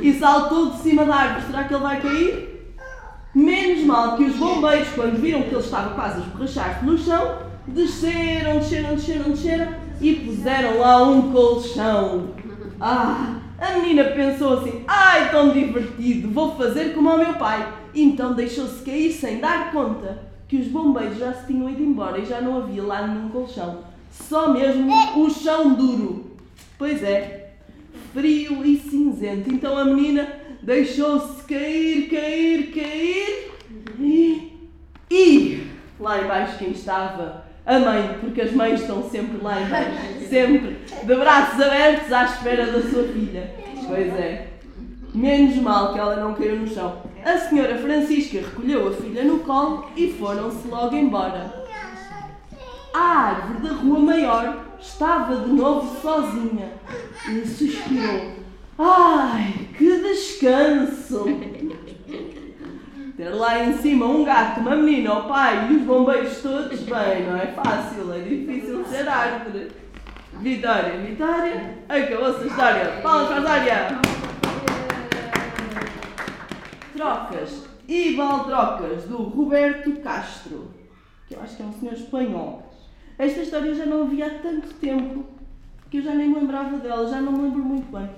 e 0.00 0.12
saltou 0.14 0.70
de 0.70 0.78
cima 0.78 1.04
da 1.04 1.14
árvore. 1.14 1.46
Será 1.46 1.64
que 1.64 1.74
ele 1.74 1.82
vai 1.82 2.00
cair? 2.00 2.74
Menos 3.32 3.84
mal 3.84 4.16
que 4.16 4.24
os 4.24 4.34
bombeiros, 4.34 4.88
quando 4.88 5.20
viram 5.20 5.42
que 5.42 5.54
ele 5.54 5.60
estava 5.60 5.94
quase 5.94 6.16
a 6.16 6.24
esborrachar-se 6.24 6.84
no 6.84 6.98
chão, 6.98 7.38
desceram, 7.68 8.58
desceram, 8.58 8.94
desceram, 8.96 9.30
desceram 9.30 9.81
e 10.02 10.16
puseram 10.16 10.80
lá 10.80 11.02
um 11.02 11.32
colchão. 11.32 12.30
Ah, 12.80 13.36
a 13.58 13.78
menina 13.78 14.04
pensou 14.04 14.58
assim: 14.58 14.82
ai, 14.88 15.30
tão 15.30 15.52
divertido, 15.52 16.28
vou 16.30 16.56
fazer 16.56 16.92
como 16.92 17.08
ao 17.08 17.18
meu 17.18 17.34
pai. 17.34 17.72
Então 17.94 18.34
deixou-se 18.34 18.82
cair 18.82 19.12
sem 19.12 19.38
dar 19.38 19.70
conta 19.70 20.18
que 20.48 20.56
os 20.56 20.66
bombeiros 20.66 21.18
já 21.18 21.32
se 21.32 21.46
tinham 21.46 21.70
ido 21.70 21.82
embora 21.82 22.18
e 22.18 22.26
já 22.26 22.40
não 22.40 22.58
havia 22.58 22.82
lá 22.82 23.06
nenhum 23.06 23.28
colchão. 23.28 23.84
Só 24.10 24.52
mesmo 24.52 24.92
o 25.16 25.30
chão 25.30 25.74
duro. 25.74 26.32
Pois 26.76 27.02
é, 27.02 27.52
frio 28.12 28.64
e 28.64 28.76
cinzento. 28.76 29.48
Então 29.48 29.78
a 29.78 29.84
menina 29.84 30.28
deixou-se 30.60 31.44
cair, 31.44 32.10
cair, 32.10 32.72
cair 32.72 33.52
e, 33.98 34.52
e 35.10 35.66
lá 35.98 36.20
embaixo 36.20 36.58
quem 36.58 36.72
estava? 36.72 37.51
A 37.64 37.78
mãe, 37.78 38.16
porque 38.20 38.40
as 38.40 38.52
mães 38.52 38.80
estão 38.80 39.08
sempre 39.08 39.38
lá 39.40 39.60
embaixo, 39.60 40.28
sempre 40.28 40.78
de 41.04 41.14
braços 41.14 41.60
abertos 41.60 42.12
à 42.12 42.24
espera 42.24 42.66
da 42.66 42.82
sua 42.82 43.04
filha. 43.04 43.54
Pois 43.86 44.08
é. 44.14 44.48
Menos 45.14 45.56
mal 45.56 45.92
que 45.92 45.98
ela 45.98 46.16
não 46.16 46.34
caiu 46.34 46.56
no 46.56 46.66
chão. 46.66 47.02
A 47.24 47.38
senhora 47.38 47.76
Francisca 47.78 48.38
recolheu 48.38 48.88
a 48.88 48.92
filha 48.92 49.22
no 49.22 49.40
colo 49.40 49.86
e 49.96 50.12
foram-se 50.12 50.66
logo 50.66 50.96
embora. 50.96 51.62
A 52.92 53.00
árvore 53.00 53.68
da 53.68 53.74
rua 53.74 54.00
maior 54.00 54.64
estava 54.80 55.36
de 55.36 55.52
novo 55.52 56.00
sozinha 56.00 56.72
e 57.30 57.46
suspirou. 57.46 58.32
Ai, 58.78 59.68
que 59.78 59.98
descanso! 60.02 61.24
Ter 63.22 63.30
lá 63.30 63.56
em 63.62 63.78
cima 63.78 64.04
um 64.04 64.24
gato, 64.24 64.58
uma 64.58 64.74
menina, 64.74 65.14
o 65.14 65.28
pai 65.28 65.70
e 65.70 65.76
os 65.76 65.82
bombeiros 65.82 66.42
todos, 66.42 66.80
bem, 66.80 67.24
não 67.24 67.36
é 67.36 67.46
fácil, 67.52 68.12
é 68.12 68.18
difícil 68.18 68.84
ser 68.84 69.08
árvore. 69.08 69.70
Vitória, 70.40 70.98
Vitória, 70.98 71.78
acabou-se 71.88 72.42
a 72.42 72.46
história. 72.48 73.00
Palmas 73.00 73.28
para 73.28 73.36
a 73.36 73.58
Vitória! 73.60 74.00
Trocas 76.96 77.68
e 77.86 78.16
Baldrocas, 78.16 79.04
do 79.04 79.18
Roberto 79.18 79.92
Castro, 80.00 80.74
que 81.28 81.36
eu 81.36 81.42
acho 81.42 81.56
que 81.56 81.62
é 81.62 81.66
um 81.66 81.72
senhor 81.74 81.94
espanhol. 81.94 82.74
Esta 83.16 83.42
história 83.42 83.68
eu 83.68 83.76
já 83.76 83.86
não 83.86 84.08
vi 84.08 84.20
há 84.20 84.30
tanto 84.30 84.74
tempo 84.80 85.26
que 85.88 85.98
eu 85.98 86.02
já 86.02 86.12
nem 86.12 86.28
me 86.28 86.40
lembrava 86.40 86.76
dela, 86.78 87.08
já 87.08 87.20
não 87.20 87.30
me 87.30 87.42
lembro 87.42 87.62
muito 87.62 87.96
bem. 87.96 88.10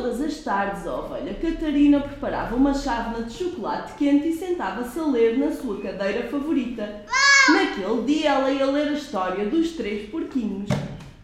Todas 0.00 0.22
as 0.22 0.38
tardes, 0.38 0.86
a 0.86 0.94
ovelha 0.94 1.34
Catarina 1.34 2.00
preparava 2.00 2.56
uma 2.56 2.72
chávena 2.72 3.22
de 3.26 3.34
chocolate 3.34 3.92
quente 3.98 4.28
e 4.28 4.32
sentava-se 4.32 4.98
a 4.98 5.04
ler 5.04 5.36
na 5.36 5.52
sua 5.52 5.78
cadeira 5.78 6.26
favorita. 6.26 7.04
Naquele 7.50 8.02
dia 8.06 8.30
ela 8.30 8.50
ia 8.50 8.64
ler 8.64 8.88
a 8.88 8.92
história 8.92 9.44
dos 9.44 9.72
três 9.72 10.08
porquinhos. 10.08 10.70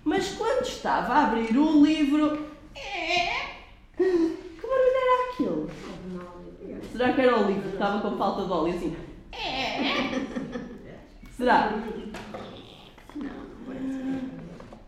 Mas 0.04 0.34
quando 0.34 0.66
estava 0.66 1.14
a 1.14 1.24
abrir 1.24 1.56
o 1.56 1.82
livro. 1.82 2.46
Que 3.96 4.66
barulho 4.68 4.96
era 5.00 5.32
aquele? 5.32 6.82
Será 6.92 7.12
que 7.14 7.20
era 7.22 7.38
o 7.38 7.46
livro 7.46 7.62
que 7.62 7.76
estava 7.76 8.00
com 8.02 8.18
falta 8.18 8.44
de 8.44 8.52
óleo 8.52 8.74
assim? 8.74 8.96
Será? 11.34 11.72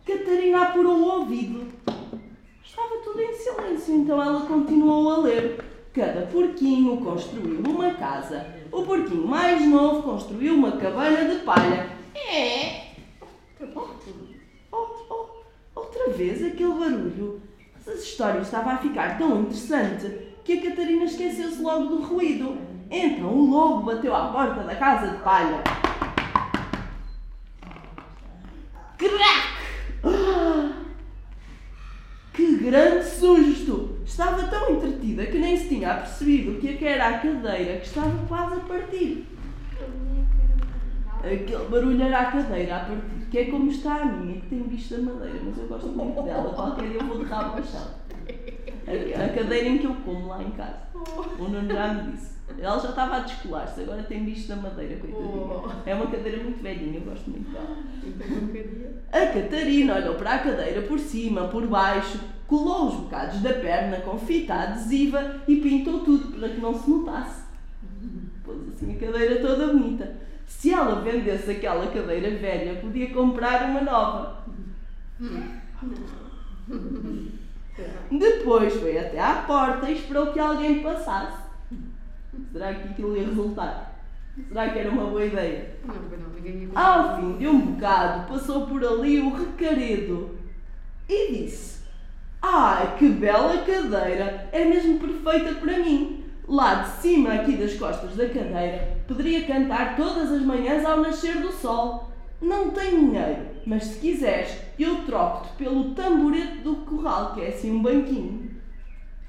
Catarina 0.05 0.61
apurou 0.61 0.99
o 0.99 1.21
ouvido. 1.21 1.67
Tudo 3.09 3.21
em 3.23 3.33
silêncio, 3.33 3.95
então 3.95 4.21
ela 4.21 4.41
continuou 4.41 5.09
a 5.09 5.17
ler. 5.17 5.65
Cada 5.91 6.27
porquinho 6.27 6.97
construiu 6.97 7.59
uma 7.59 7.95
casa. 7.95 8.45
O 8.71 8.83
porquinho 8.83 9.25
mais 9.25 9.67
novo 9.67 10.03
construiu 10.03 10.53
uma 10.53 10.73
cabana 10.73 11.25
de 11.25 11.39
palha. 11.39 11.89
É. 12.15 12.91
Oh, 13.75 13.87
oh, 14.71 14.95
oh, 15.09 15.79
outra 15.79 16.09
vez 16.11 16.43
aquele 16.43 16.71
barulho. 16.71 17.41
Essa 17.75 17.93
história 17.93 18.41
estava 18.41 18.73
a 18.73 18.77
ficar 18.77 19.17
tão 19.17 19.41
interessante 19.41 20.35
que 20.45 20.59
a 20.59 20.69
Catarina 20.69 21.05
esqueceu-se 21.05 21.59
logo 21.59 21.85
do 21.85 22.03
ruído. 22.03 22.59
Então 22.91 23.33
o 23.33 23.49
lobo 23.49 23.87
bateu 23.87 24.15
à 24.15 24.27
porta 24.27 24.61
da 24.61 24.75
casa 24.75 25.07
de 25.07 25.23
palha. 25.23 25.63
Crack! 28.99 30.03
Ah! 30.03 30.79
Que 32.39 32.55
grande 32.69 33.05
susto! 33.05 33.97
Estava 34.05 34.43
tão 34.43 34.75
entretida 34.75 35.25
que 35.25 35.37
nem 35.37 35.57
se 35.57 35.69
tinha 35.69 35.91
apercebido 35.91 36.59
que 36.59 36.85
era 36.85 37.07
a 37.07 37.19
cadeira 37.19 37.79
que 37.79 37.87
estava 37.87 38.25
quase 38.27 38.55
a 38.55 38.59
partir. 38.59 39.25
Aquele 41.19 41.65
barulho 41.69 42.01
era 42.01 42.19
a 42.19 42.31
cadeira 42.31 42.77
a 42.77 42.79
partir, 42.79 43.27
que 43.29 43.37
é 43.37 43.45
como 43.45 43.69
está 43.69 43.95
a 43.95 44.05
minha, 44.05 44.39
que 44.39 44.47
tem 44.47 44.63
bicho 44.63 44.95
da 44.95 45.13
madeira, 45.13 45.39
mas 45.43 45.57
eu 45.57 45.67
gosto 45.67 45.87
muito 45.89 46.21
dela. 46.21 46.53
Qualquer 46.53 46.89
dia 46.89 47.01
eu 47.01 47.07
vou 47.07 47.17
de 47.17 47.25
rabo 47.25 47.57
ao 47.57 47.63
chão. 47.63 47.87
A, 48.87 49.25
a 49.25 49.29
cadeira 49.29 49.67
em 49.67 49.77
que 49.79 49.85
eu 49.85 49.95
como 50.05 50.27
lá 50.27 50.41
em 50.41 50.51
casa. 50.51 50.79
O 51.37 51.43
Nuno 51.43 51.73
já 51.73 51.93
me 51.93 52.11
disse. 52.11 52.39
Ela 52.57 52.79
já 52.79 52.89
estava 52.89 53.17
a 53.17 53.19
descolar-se, 53.19 53.81
agora 53.81 54.03
tem 54.03 54.23
bicho 54.23 54.47
da 54.47 54.55
madeira, 54.55 54.97
coitadinha. 54.97 55.83
É 55.85 55.93
uma 55.93 56.07
cadeira 56.07 56.43
muito 56.43 56.63
velhinha, 56.63 56.97
eu 56.97 57.01
gosto 57.01 57.29
muito 57.29 57.51
dela. 57.51 57.77
A 59.11 59.33
Catarina 59.33 59.95
olhou 59.95 60.15
para 60.15 60.35
a 60.35 60.39
cadeira 60.39 60.81
por 60.81 60.99
cima, 60.99 61.47
por 61.47 61.67
baixo, 61.67 62.19
colou 62.49 62.87
os 62.87 62.95
bocados 62.95 63.41
da 63.41 63.53
perna 63.53 63.97
com 63.97 64.17
fita 64.17 64.55
adesiva 64.55 65.35
e 65.47 65.57
pintou 65.57 65.99
tudo 65.99 66.35
para 66.35 66.49
que 66.49 66.59
não 66.59 66.73
se 66.73 66.89
notasse. 66.89 67.43
Pôs 68.43 68.57
assim 68.73 68.95
a 68.95 68.99
cadeira 68.99 69.39
toda 69.39 69.67
bonita. 69.67 70.17
Se 70.47 70.73
ela 70.73 70.99
vendesse 71.01 71.51
aquela 71.51 71.85
cadeira 71.91 72.31
velha, 72.31 72.81
podia 72.81 73.13
comprar 73.13 73.69
uma 73.69 73.81
nova. 73.81 74.43
Depois 78.11 78.73
foi 78.73 78.97
até 78.97 79.19
à 79.19 79.43
porta 79.43 79.87
e 79.89 79.93
esperou 79.93 80.33
que 80.33 80.39
alguém 80.39 80.81
passasse. 80.81 81.37
Será 82.51 82.73
que 82.73 82.89
aquilo 82.89 83.15
ia 83.15 83.27
resultar? 83.27 84.01
Será 84.47 84.69
que 84.69 84.79
era 84.79 84.89
uma 84.89 85.05
boa 85.05 85.23
ideia? 85.23 85.75
Ao 86.73 87.17
fim 87.17 87.37
de 87.37 87.47
um 87.47 87.59
bocado, 87.59 88.27
passou 88.27 88.65
por 88.65 88.83
ali 88.83 89.19
o 89.19 89.35
recaredo 89.35 90.35
e 91.07 91.31
disse: 91.31 91.78
Ai, 92.41 92.95
que 92.97 93.07
bela 93.07 93.57
cadeira! 93.59 94.47
É 94.51 94.65
mesmo 94.65 94.99
perfeita 94.99 95.55
para 95.55 95.79
mim. 95.79 96.23
Lá 96.47 96.75
de 96.75 96.89
cima, 97.01 97.33
aqui 97.33 97.57
das 97.57 97.75
costas 97.75 98.15
da 98.15 98.27
cadeira, 98.27 98.97
poderia 99.07 99.45
cantar 99.45 99.95
todas 99.95 100.31
as 100.31 100.41
manhãs 100.41 100.83
ao 100.83 101.01
nascer 101.01 101.39
do 101.41 101.51
sol. 101.51 102.11
Não 102.41 102.71
tenho 102.71 102.99
dinheiro, 102.99 103.45
mas 103.65 103.83
se 103.83 103.99
quiseres, 103.99 104.57
eu 104.79 105.03
troco-te 105.03 105.53
pelo 105.57 105.93
tamborete 105.93 106.59
do 106.59 106.77
corral, 106.77 107.33
que 107.33 107.41
é 107.41 107.49
assim 107.49 107.71
um 107.71 107.81
banquinho. 107.81 108.49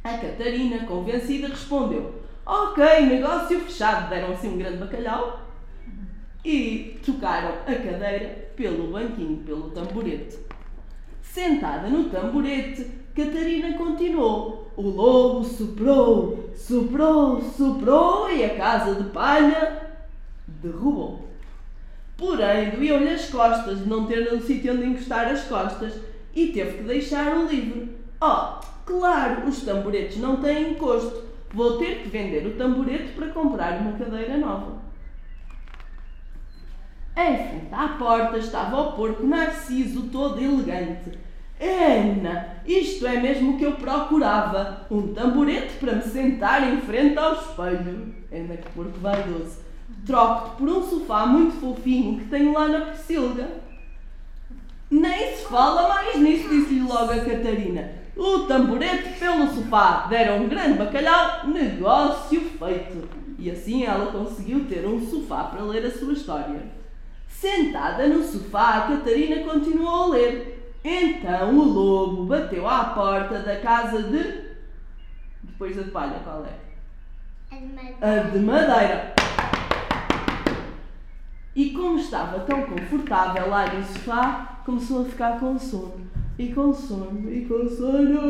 A 0.03 0.17
Catarina, 0.17 0.87
convencida, 0.87 1.49
respondeu: 1.49 2.23
Ok, 2.47 2.83
negócio 3.07 3.61
fechado. 3.61 4.09
Deram 4.09 4.33
assim 4.33 4.55
um 4.55 4.59
grande 4.59 4.79
bacalhau 4.79 5.41
e 6.45 6.99
trocaram 7.03 7.51
a 7.67 7.75
cadeira 7.75 8.51
pelo 8.57 8.91
banquinho, 8.91 9.39
pelo 9.45 9.71
tamborete. 9.71 10.39
Sentada 11.21 11.89
no 11.89 12.09
tamborete, 12.09 13.00
Catarina 13.15 13.77
continuou. 13.77 14.71
O 14.77 14.83
lobo 14.83 15.45
soprou, 15.45 16.51
soprou, 16.57 17.43
soprou 17.43 18.31
e 18.31 18.45
a 18.45 18.57
casa 18.57 18.95
de 18.95 19.11
palha 19.11 19.91
derrubou. 20.47 21.29
Porém, 22.17 22.71
doíam-lhe 22.71 23.09
as 23.09 23.29
costas 23.31 23.81
de 23.81 23.89
não 23.89 24.07
ter 24.07 24.33
um 24.33 24.41
sítio 24.41 24.75
onde 24.75 24.87
encostar 24.87 25.27
as 25.29 25.45
costas 25.45 25.95
e 26.35 26.49
teve 26.49 26.79
que 26.79 26.85
deixar 26.85 27.37
o 27.37 27.47
livro. 27.47 27.89
Oh, 28.21 28.61
claro, 28.85 29.49
os 29.49 29.63
tamboretes 29.63 30.19
não 30.19 30.37
têm 30.37 30.73
encosto. 30.73 31.25
Vou 31.53 31.79
ter 31.79 32.03
que 32.03 32.09
vender 32.09 32.47
o 32.47 32.57
tamborete 32.57 33.13
para 33.15 33.29
comprar 33.29 33.81
uma 33.81 33.99
cadeira 33.99 34.37
nova. 34.37 34.79
Em 37.17 37.37
frente 37.37 37.69
à 37.73 37.89
porta 37.89 38.39
estava 38.39 38.81
o 38.81 38.93
porco 38.93 39.27
Narciso, 39.27 40.03
todo 40.13 40.41
elegante. 40.41 41.19
Ana, 41.61 42.57
isto 42.67 43.07
é 43.07 43.21
mesmo 43.21 43.53
o 43.53 43.59
que 43.59 43.65
eu 43.65 43.73
procurava. 43.73 44.87
Um 44.91 45.13
tamborete 45.13 45.75
para 45.79 45.97
me 45.97 46.03
sentar 46.03 46.73
em 46.73 46.81
frente 46.81 47.19
ao 47.19 47.35
espelho. 47.35 48.15
Ana, 48.33 48.57
que 48.57 48.71
porco 48.71 48.99
vaidoso. 48.99 49.59
Troco-te 50.07 50.57
por 50.57 50.69
um 50.69 50.83
sofá 50.83 51.27
muito 51.27 51.61
fofinho 51.61 52.19
que 52.19 52.25
tenho 52.27 52.55
lá 52.55 52.67
na 52.69 52.81
Pocilga. 52.87 53.49
Nem 54.91 55.37
se 55.37 55.45
fala 55.45 55.89
mais 55.89 56.17
nisso, 56.17 56.49
disse-lhe 56.49 56.81
logo 56.81 57.13
a 57.13 57.21
Catarina. 57.21 57.93
O 58.17 58.41
tamborete 58.41 59.19
pelo 59.19 59.49
sofá 59.49 60.07
deram 60.09 60.45
um 60.45 60.49
grande 60.49 60.79
bacalhau, 60.79 61.47
negócio 61.47 62.41
feito. 62.41 63.09
E 63.39 63.51
assim 63.51 63.85
ela 63.85 64.11
conseguiu 64.11 64.65
ter 64.65 64.87
um 64.87 65.07
sofá 65.07 65.45
para 65.45 65.63
ler 65.63 65.85
a 65.85 65.91
sua 65.91 66.15
história. 66.15 66.63
Sentada 67.29 68.07
no 68.07 68.23
sofá, 68.23 68.79
a 68.79 68.81
Catarina 68.89 69.45
continuou 69.45 70.05
a 70.05 70.07
ler. 70.09 70.60
Então 70.83 71.59
o 71.59 71.65
lobo 71.65 72.25
bateu 72.25 72.67
à 72.67 72.85
porta 72.85 73.41
da 73.41 73.57
casa 73.61 74.03
de. 74.03 74.51
Depois 75.43 75.77
da 75.77 75.83
de 75.83 75.91
palha, 75.91 76.21
qual 76.25 76.45
é? 76.45 76.71
A 78.01 78.31
de 78.31 78.39
madeira. 78.39 79.15
E 81.55 81.71
como 81.73 81.99
estava 81.99 82.41
tão 82.41 82.63
confortável 82.63 83.51
lá 83.51 83.67
no 83.67 83.85
sofá, 83.85 84.63
começou 84.65 85.03
a 85.03 85.05
ficar 85.05 85.39
com 85.39 85.59
sono. 85.59 86.09
E 86.39 86.55
com 86.55 86.73
sono, 86.73 87.31
e 87.31 87.45
com 87.45 87.69
sono. 87.69 88.21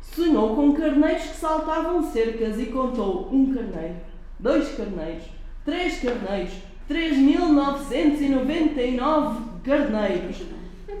Sonhou 0.00 0.54
com 0.54 0.74
carneiros 0.74 1.22
que 1.22 1.36
saltavam 1.36 2.02
cercas 2.02 2.58
e 2.58 2.66
contou 2.66 3.32
um 3.32 3.54
carneiro, 3.54 3.96
dois 4.38 4.76
carneiros, 4.76 5.24
três 5.64 6.00
carneiros, 6.00 6.54
3.999 6.88 9.36
carneiros. 9.62 10.42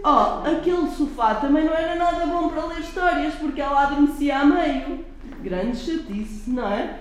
Oh, 0.04 0.46
aquele 0.46 0.90
sofá 0.90 1.36
também 1.36 1.64
não 1.64 1.72
era 1.72 1.94
nada 1.96 2.26
bom 2.26 2.48
para 2.48 2.66
ler 2.66 2.80
histórias 2.80 3.34
porque 3.34 3.60
ela 3.60 3.84
adormecia 3.84 4.38
a 4.38 4.44
meio. 4.44 5.04
Grande 5.42 5.76
chatice, 5.76 6.50
não 6.50 6.68
é? 6.68 7.00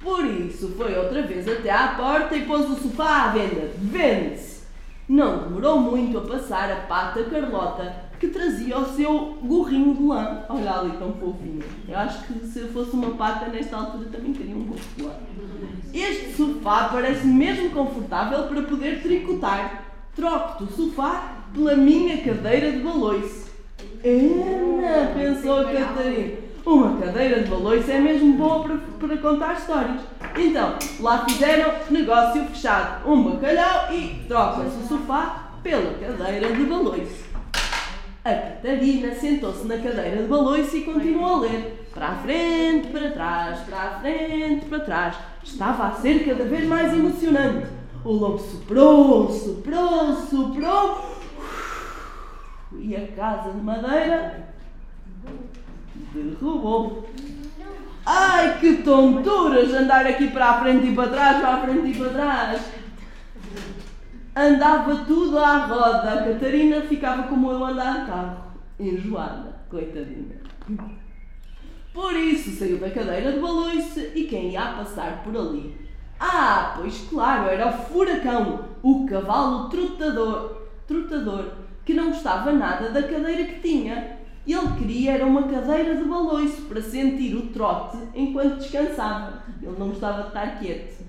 Por 0.00 0.24
isso 0.24 0.74
foi 0.76 0.96
outra 0.96 1.22
vez 1.22 1.48
até 1.48 1.70
à 1.70 1.88
porta 1.88 2.36
e 2.36 2.44
pôs 2.44 2.70
o 2.70 2.76
sofá 2.76 3.24
à 3.24 3.28
venda. 3.28 3.72
Vende-se! 3.76 4.58
Não 5.08 5.38
demorou 5.38 5.80
muito 5.80 6.18
a 6.18 6.20
passar 6.20 6.70
a 6.70 6.82
pata 6.82 7.24
Carlota, 7.24 7.94
que 8.20 8.28
trazia 8.28 8.78
o 8.78 8.94
seu 8.94 9.38
gorrinho 9.42 9.94
de 9.94 10.02
lã. 10.02 10.44
Olha 10.50 10.80
ali, 10.80 10.92
tão 10.98 11.14
fofinho. 11.14 11.64
Eu 11.88 11.98
acho 11.98 12.26
que 12.26 12.46
se 12.46 12.60
fosse 12.68 12.92
uma 12.92 13.12
pata 13.12 13.48
nesta 13.48 13.74
altura 13.74 14.10
também 14.10 14.34
teria 14.34 14.54
um 14.54 14.64
gorro 14.64 14.80
de 14.96 15.02
lã. 15.02 15.14
Este 15.92 16.32
sofá 16.36 16.88
parece 16.92 17.26
mesmo 17.26 17.70
confortável 17.70 18.44
para 18.44 18.62
poder 18.62 19.02
tricotar. 19.02 19.84
Troco-te 20.14 20.64
o 20.64 20.66
sofá 20.76 21.36
pela 21.54 21.74
minha 21.74 22.18
cadeira 22.18 22.72
de 22.72 22.78
baloiço. 22.78 23.48
Ana, 24.04 25.12
pensou 25.14 25.60
a 25.60 25.64
Catarina. 25.64 26.48
Uma 26.66 27.00
cadeira 27.00 27.42
de 27.42 27.50
baloiço 27.50 27.90
é 27.90 27.98
mesmo 27.98 28.34
boa 28.34 28.62
para, 28.62 28.76
para 28.76 29.16
contar 29.16 29.54
histórias. 29.54 30.02
Então, 30.36 30.74
lá 31.00 31.24
fizeram 31.24 31.72
negócio 31.90 32.44
fechado. 32.46 33.08
Um 33.10 33.22
bacalhau 33.22 33.94
e 33.94 34.24
troca-se 34.28 34.76
o 34.76 34.86
sofá 34.86 35.52
pela 35.62 35.94
cadeira 35.94 36.54
de 36.54 36.64
baloiço. 36.64 37.27
A 38.24 38.34
Catarina 38.34 39.14
sentou-se 39.14 39.66
na 39.66 39.76
cadeira 39.76 40.22
de 40.22 40.28
baloiço 40.28 40.76
e 40.76 40.82
continuou 40.82 41.36
a 41.36 41.40
ler. 41.40 41.88
Para 41.94 42.08
a 42.08 42.16
frente, 42.16 42.88
para 42.88 43.10
trás, 43.10 43.60
para 43.60 43.78
a 43.78 44.00
frente, 44.00 44.66
para 44.66 44.80
trás. 44.80 45.16
Estava 45.42 45.88
a 45.88 45.92
ser 45.92 46.24
cada 46.24 46.44
vez 46.44 46.66
mais 46.66 46.92
emocionante. 46.92 47.66
O 48.04 48.12
lobo 48.12 48.38
soprou, 48.38 49.30
soprou, 49.30 50.14
soprou. 50.14 51.18
E 52.72 52.94
a 52.94 53.06
casa 53.08 53.52
de 53.52 53.60
madeira 53.60 54.48
derrubou. 56.12 57.08
Ai, 58.04 58.58
que 58.58 58.76
tonturas 58.82 59.72
andar 59.74 60.06
aqui 60.06 60.28
para 60.28 60.46
a 60.46 60.60
frente 60.60 60.86
e 60.86 60.94
para 60.94 61.10
trás, 61.10 61.40
para 61.40 61.54
a 61.54 61.60
frente 61.60 61.90
e 61.90 61.98
para 61.98 62.08
trás. 62.10 62.60
Andava 64.38 65.04
tudo 65.04 65.36
à 65.36 65.66
roda. 65.66 66.12
A 66.12 66.24
Catarina 66.24 66.80
ficava 66.82 67.24
como 67.24 67.50
eu 67.50 67.64
andar 67.64 68.06
carro, 68.06 68.52
enjoada, 68.78 69.56
coitadinha. 69.68 70.36
Por 71.92 72.14
isso 72.14 72.50
saiu 72.52 72.78
da 72.78 72.88
cadeira 72.88 73.32
de 73.32 73.40
baloiço 73.40 73.98
e 74.14 74.28
quem 74.28 74.52
ia 74.52 74.74
passar 74.76 75.24
por 75.24 75.36
ali? 75.36 75.76
Ah, 76.20 76.74
pois 76.76 77.08
claro, 77.10 77.50
era 77.50 77.66
o 77.66 77.72
furacão, 77.72 78.64
o 78.80 79.04
cavalo 79.06 79.68
trotador, 79.70 80.68
trotador, 80.86 81.46
que 81.84 81.92
não 81.92 82.10
gostava 82.10 82.52
nada 82.52 82.90
da 82.90 83.02
cadeira 83.02 83.42
que 83.42 83.58
tinha. 83.58 84.18
Ele 84.46 84.78
queria 84.78 85.12
era 85.14 85.26
uma 85.26 85.48
cadeira 85.48 85.96
de 85.96 86.04
baloiço 86.04 86.62
para 86.62 86.80
sentir 86.80 87.34
o 87.34 87.48
trote 87.48 87.98
enquanto 88.14 88.58
descansava. 88.58 89.42
Ele 89.60 89.76
não 89.76 89.88
gostava 89.88 90.22
de 90.22 90.28
estar 90.28 90.60
quieto. 90.60 91.04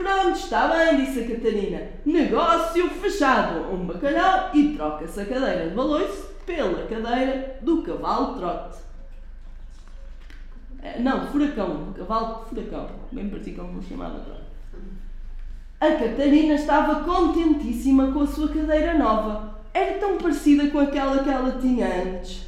Pronto, 0.00 0.38
está 0.38 0.66
bem, 0.68 1.04
disse 1.04 1.20
a 1.20 1.28
Catarina. 1.28 1.82
Negócio 2.06 2.88
fechado. 2.88 3.70
Um 3.70 3.84
bacalhau 3.84 4.48
e 4.54 4.74
troca-se 4.74 5.20
a 5.20 5.26
cadeira 5.26 5.68
de 5.68 5.74
baloiço 5.74 6.26
pela 6.46 6.86
cadeira 6.86 7.58
do 7.60 7.82
cavalo 7.82 8.38
trote. 8.38 8.78
Eh, 10.82 11.00
Não, 11.00 11.26
furacão. 11.26 11.92
Cavalo 11.92 12.44
de 12.44 12.48
furacão. 12.48 12.88
Bem 13.12 13.28
parecia 13.28 13.54
como 13.54 13.74
não 13.74 13.82
chamava 13.82 14.20
trote. 14.20 14.40
A 15.78 15.90
Catarina 15.90 16.54
estava 16.54 17.04
contentíssima 17.04 18.10
com 18.10 18.22
a 18.22 18.26
sua 18.26 18.48
cadeira 18.48 18.96
nova. 18.96 19.60
Era 19.74 19.98
tão 19.98 20.16
parecida 20.16 20.70
com 20.70 20.78
aquela 20.78 21.22
que 21.22 21.28
ela 21.28 21.60
tinha 21.60 21.86
antes. 21.86 22.46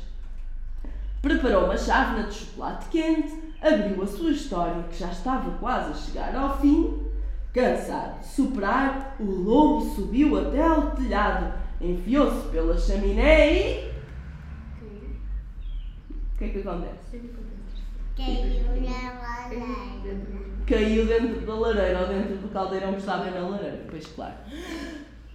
Preparou 1.20 1.66
uma 1.66 1.76
chávena 1.76 2.28
de 2.28 2.34
chocolate 2.34 2.88
quente, 2.88 3.34
abriu 3.60 4.02
a 4.02 4.06
sua 4.06 4.30
história, 4.30 4.84
que 4.90 4.98
já 4.98 5.08
estava 5.08 5.50
quase 5.58 5.90
a 5.90 5.94
chegar 5.94 6.34
ao 6.34 6.58
fim. 6.58 7.11
Cansado 7.52 8.20
de 8.20 8.26
soprar, 8.26 9.14
o 9.20 9.24
lobo 9.24 9.84
subiu 9.94 10.38
até 10.38 10.62
ao 10.62 10.92
telhado, 10.92 11.52
enfiou-se 11.80 12.48
pela 12.48 12.78
chaminé 12.78 13.52
e. 13.52 13.92
O 16.10 16.38
que 16.38 16.44
é 16.44 16.48
que 16.48 16.60
acontece? 16.60 17.20
Caiu 18.16 18.80
na 18.80 19.20
lareira. 19.20 20.20
Caiu 20.66 21.06
dentro 21.06 21.40
da 21.46 21.54
lareira 21.54 22.00
ou 22.00 22.08
dentro 22.08 22.36
do 22.36 22.48
caldeirão 22.48 22.92
que 22.92 23.00
estava 23.00 23.30
na 23.30 23.46
lareira. 23.46 23.84
Pois 23.90 24.06
claro. 24.06 24.34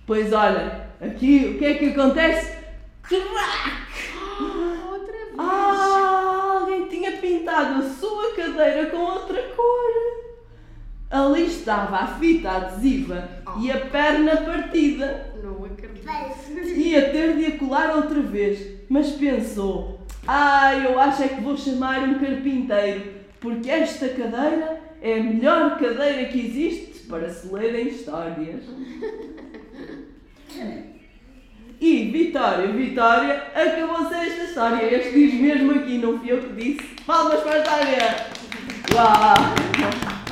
Pois 0.07 0.33
olha, 0.33 0.89
aqui 0.99 1.53
o 1.53 1.59
que 1.59 1.65
é 1.65 1.73
que 1.75 1.89
acontece? 1.89 2.57
Crack! 3.03 3.77
Outra 4.89 5.11
vez. 5.11 5.35
Ah, 5.37 6.59
alguém 6.61 6.87
tinha 6.87 7.11
pintado 7.17 7.83
a 7.83 7.89
sua 7.89 8.33
cadeira 8.35 8.89
com 8.89 8.97
outra 8.97 9.41
cor. 9.55 10.26
Ali 11.09 11.45
estava 11.45 11.97
a 11.97 12.07
fita 12.07 12.51
adesiva 12.51 13.29
e 13.61 13.71
a 13.71 13.79
perna 13.79 14.37
partida. 14.37 15.33
Não 15.41 15.63
acredito. 15.63 16.77
Ia 16.77 17.09
ter 17.11 17.37
de 17.37 17.45
a 17.45 17.57
colar 17.57 17.95
outra 17.95 18.19
vez, 18.21 18.59
mas 18.89 19.11
pensou: 19.11 20.01
Ah, 20.27 20.75
eu 20.75 20.99
acho 20.99 21.23
é 21.23 21.29
que 21.29 21.41
vou 21.41 21.55
chamar 21.55 22.03
um 22.03 22.19
carpinteiro, 22.19 23.13
porque 23.39 23.69
esta 23.69 24.09
cadeira 24.09 24.81
é 25.01 25.19
a 25.19 25.23
melhor 25.23 25.79
cadeira 25.79 26.25
que 26.25 26.45
existe 26.45 27.07
para 27.07 27.29
se 27.29 27.47
lerem 27.53 27.87
histórias. 27.87 28.63
E 31.79 32.05
Vitória, 32.11 32.67
Vitória, 32.69 33.43
acabou-se 33.53 34.13
esta 34.13 34.43
história. 34.45 34.95
Este 34.95 35.13
diz 35.13 35.33
mesmo 35.35 35.71
aqui, 35.73 35.99
não 35.99 36.19
fui 36.19 36.31
eu 36.31 36.41
que 36.41 36.53
disse. 36.53 36.95
Palmas 37.05 37.39
para 37.41 37.53
a 37.53 37.59
história! 37.59 38.27
Uau! 38.93 40.26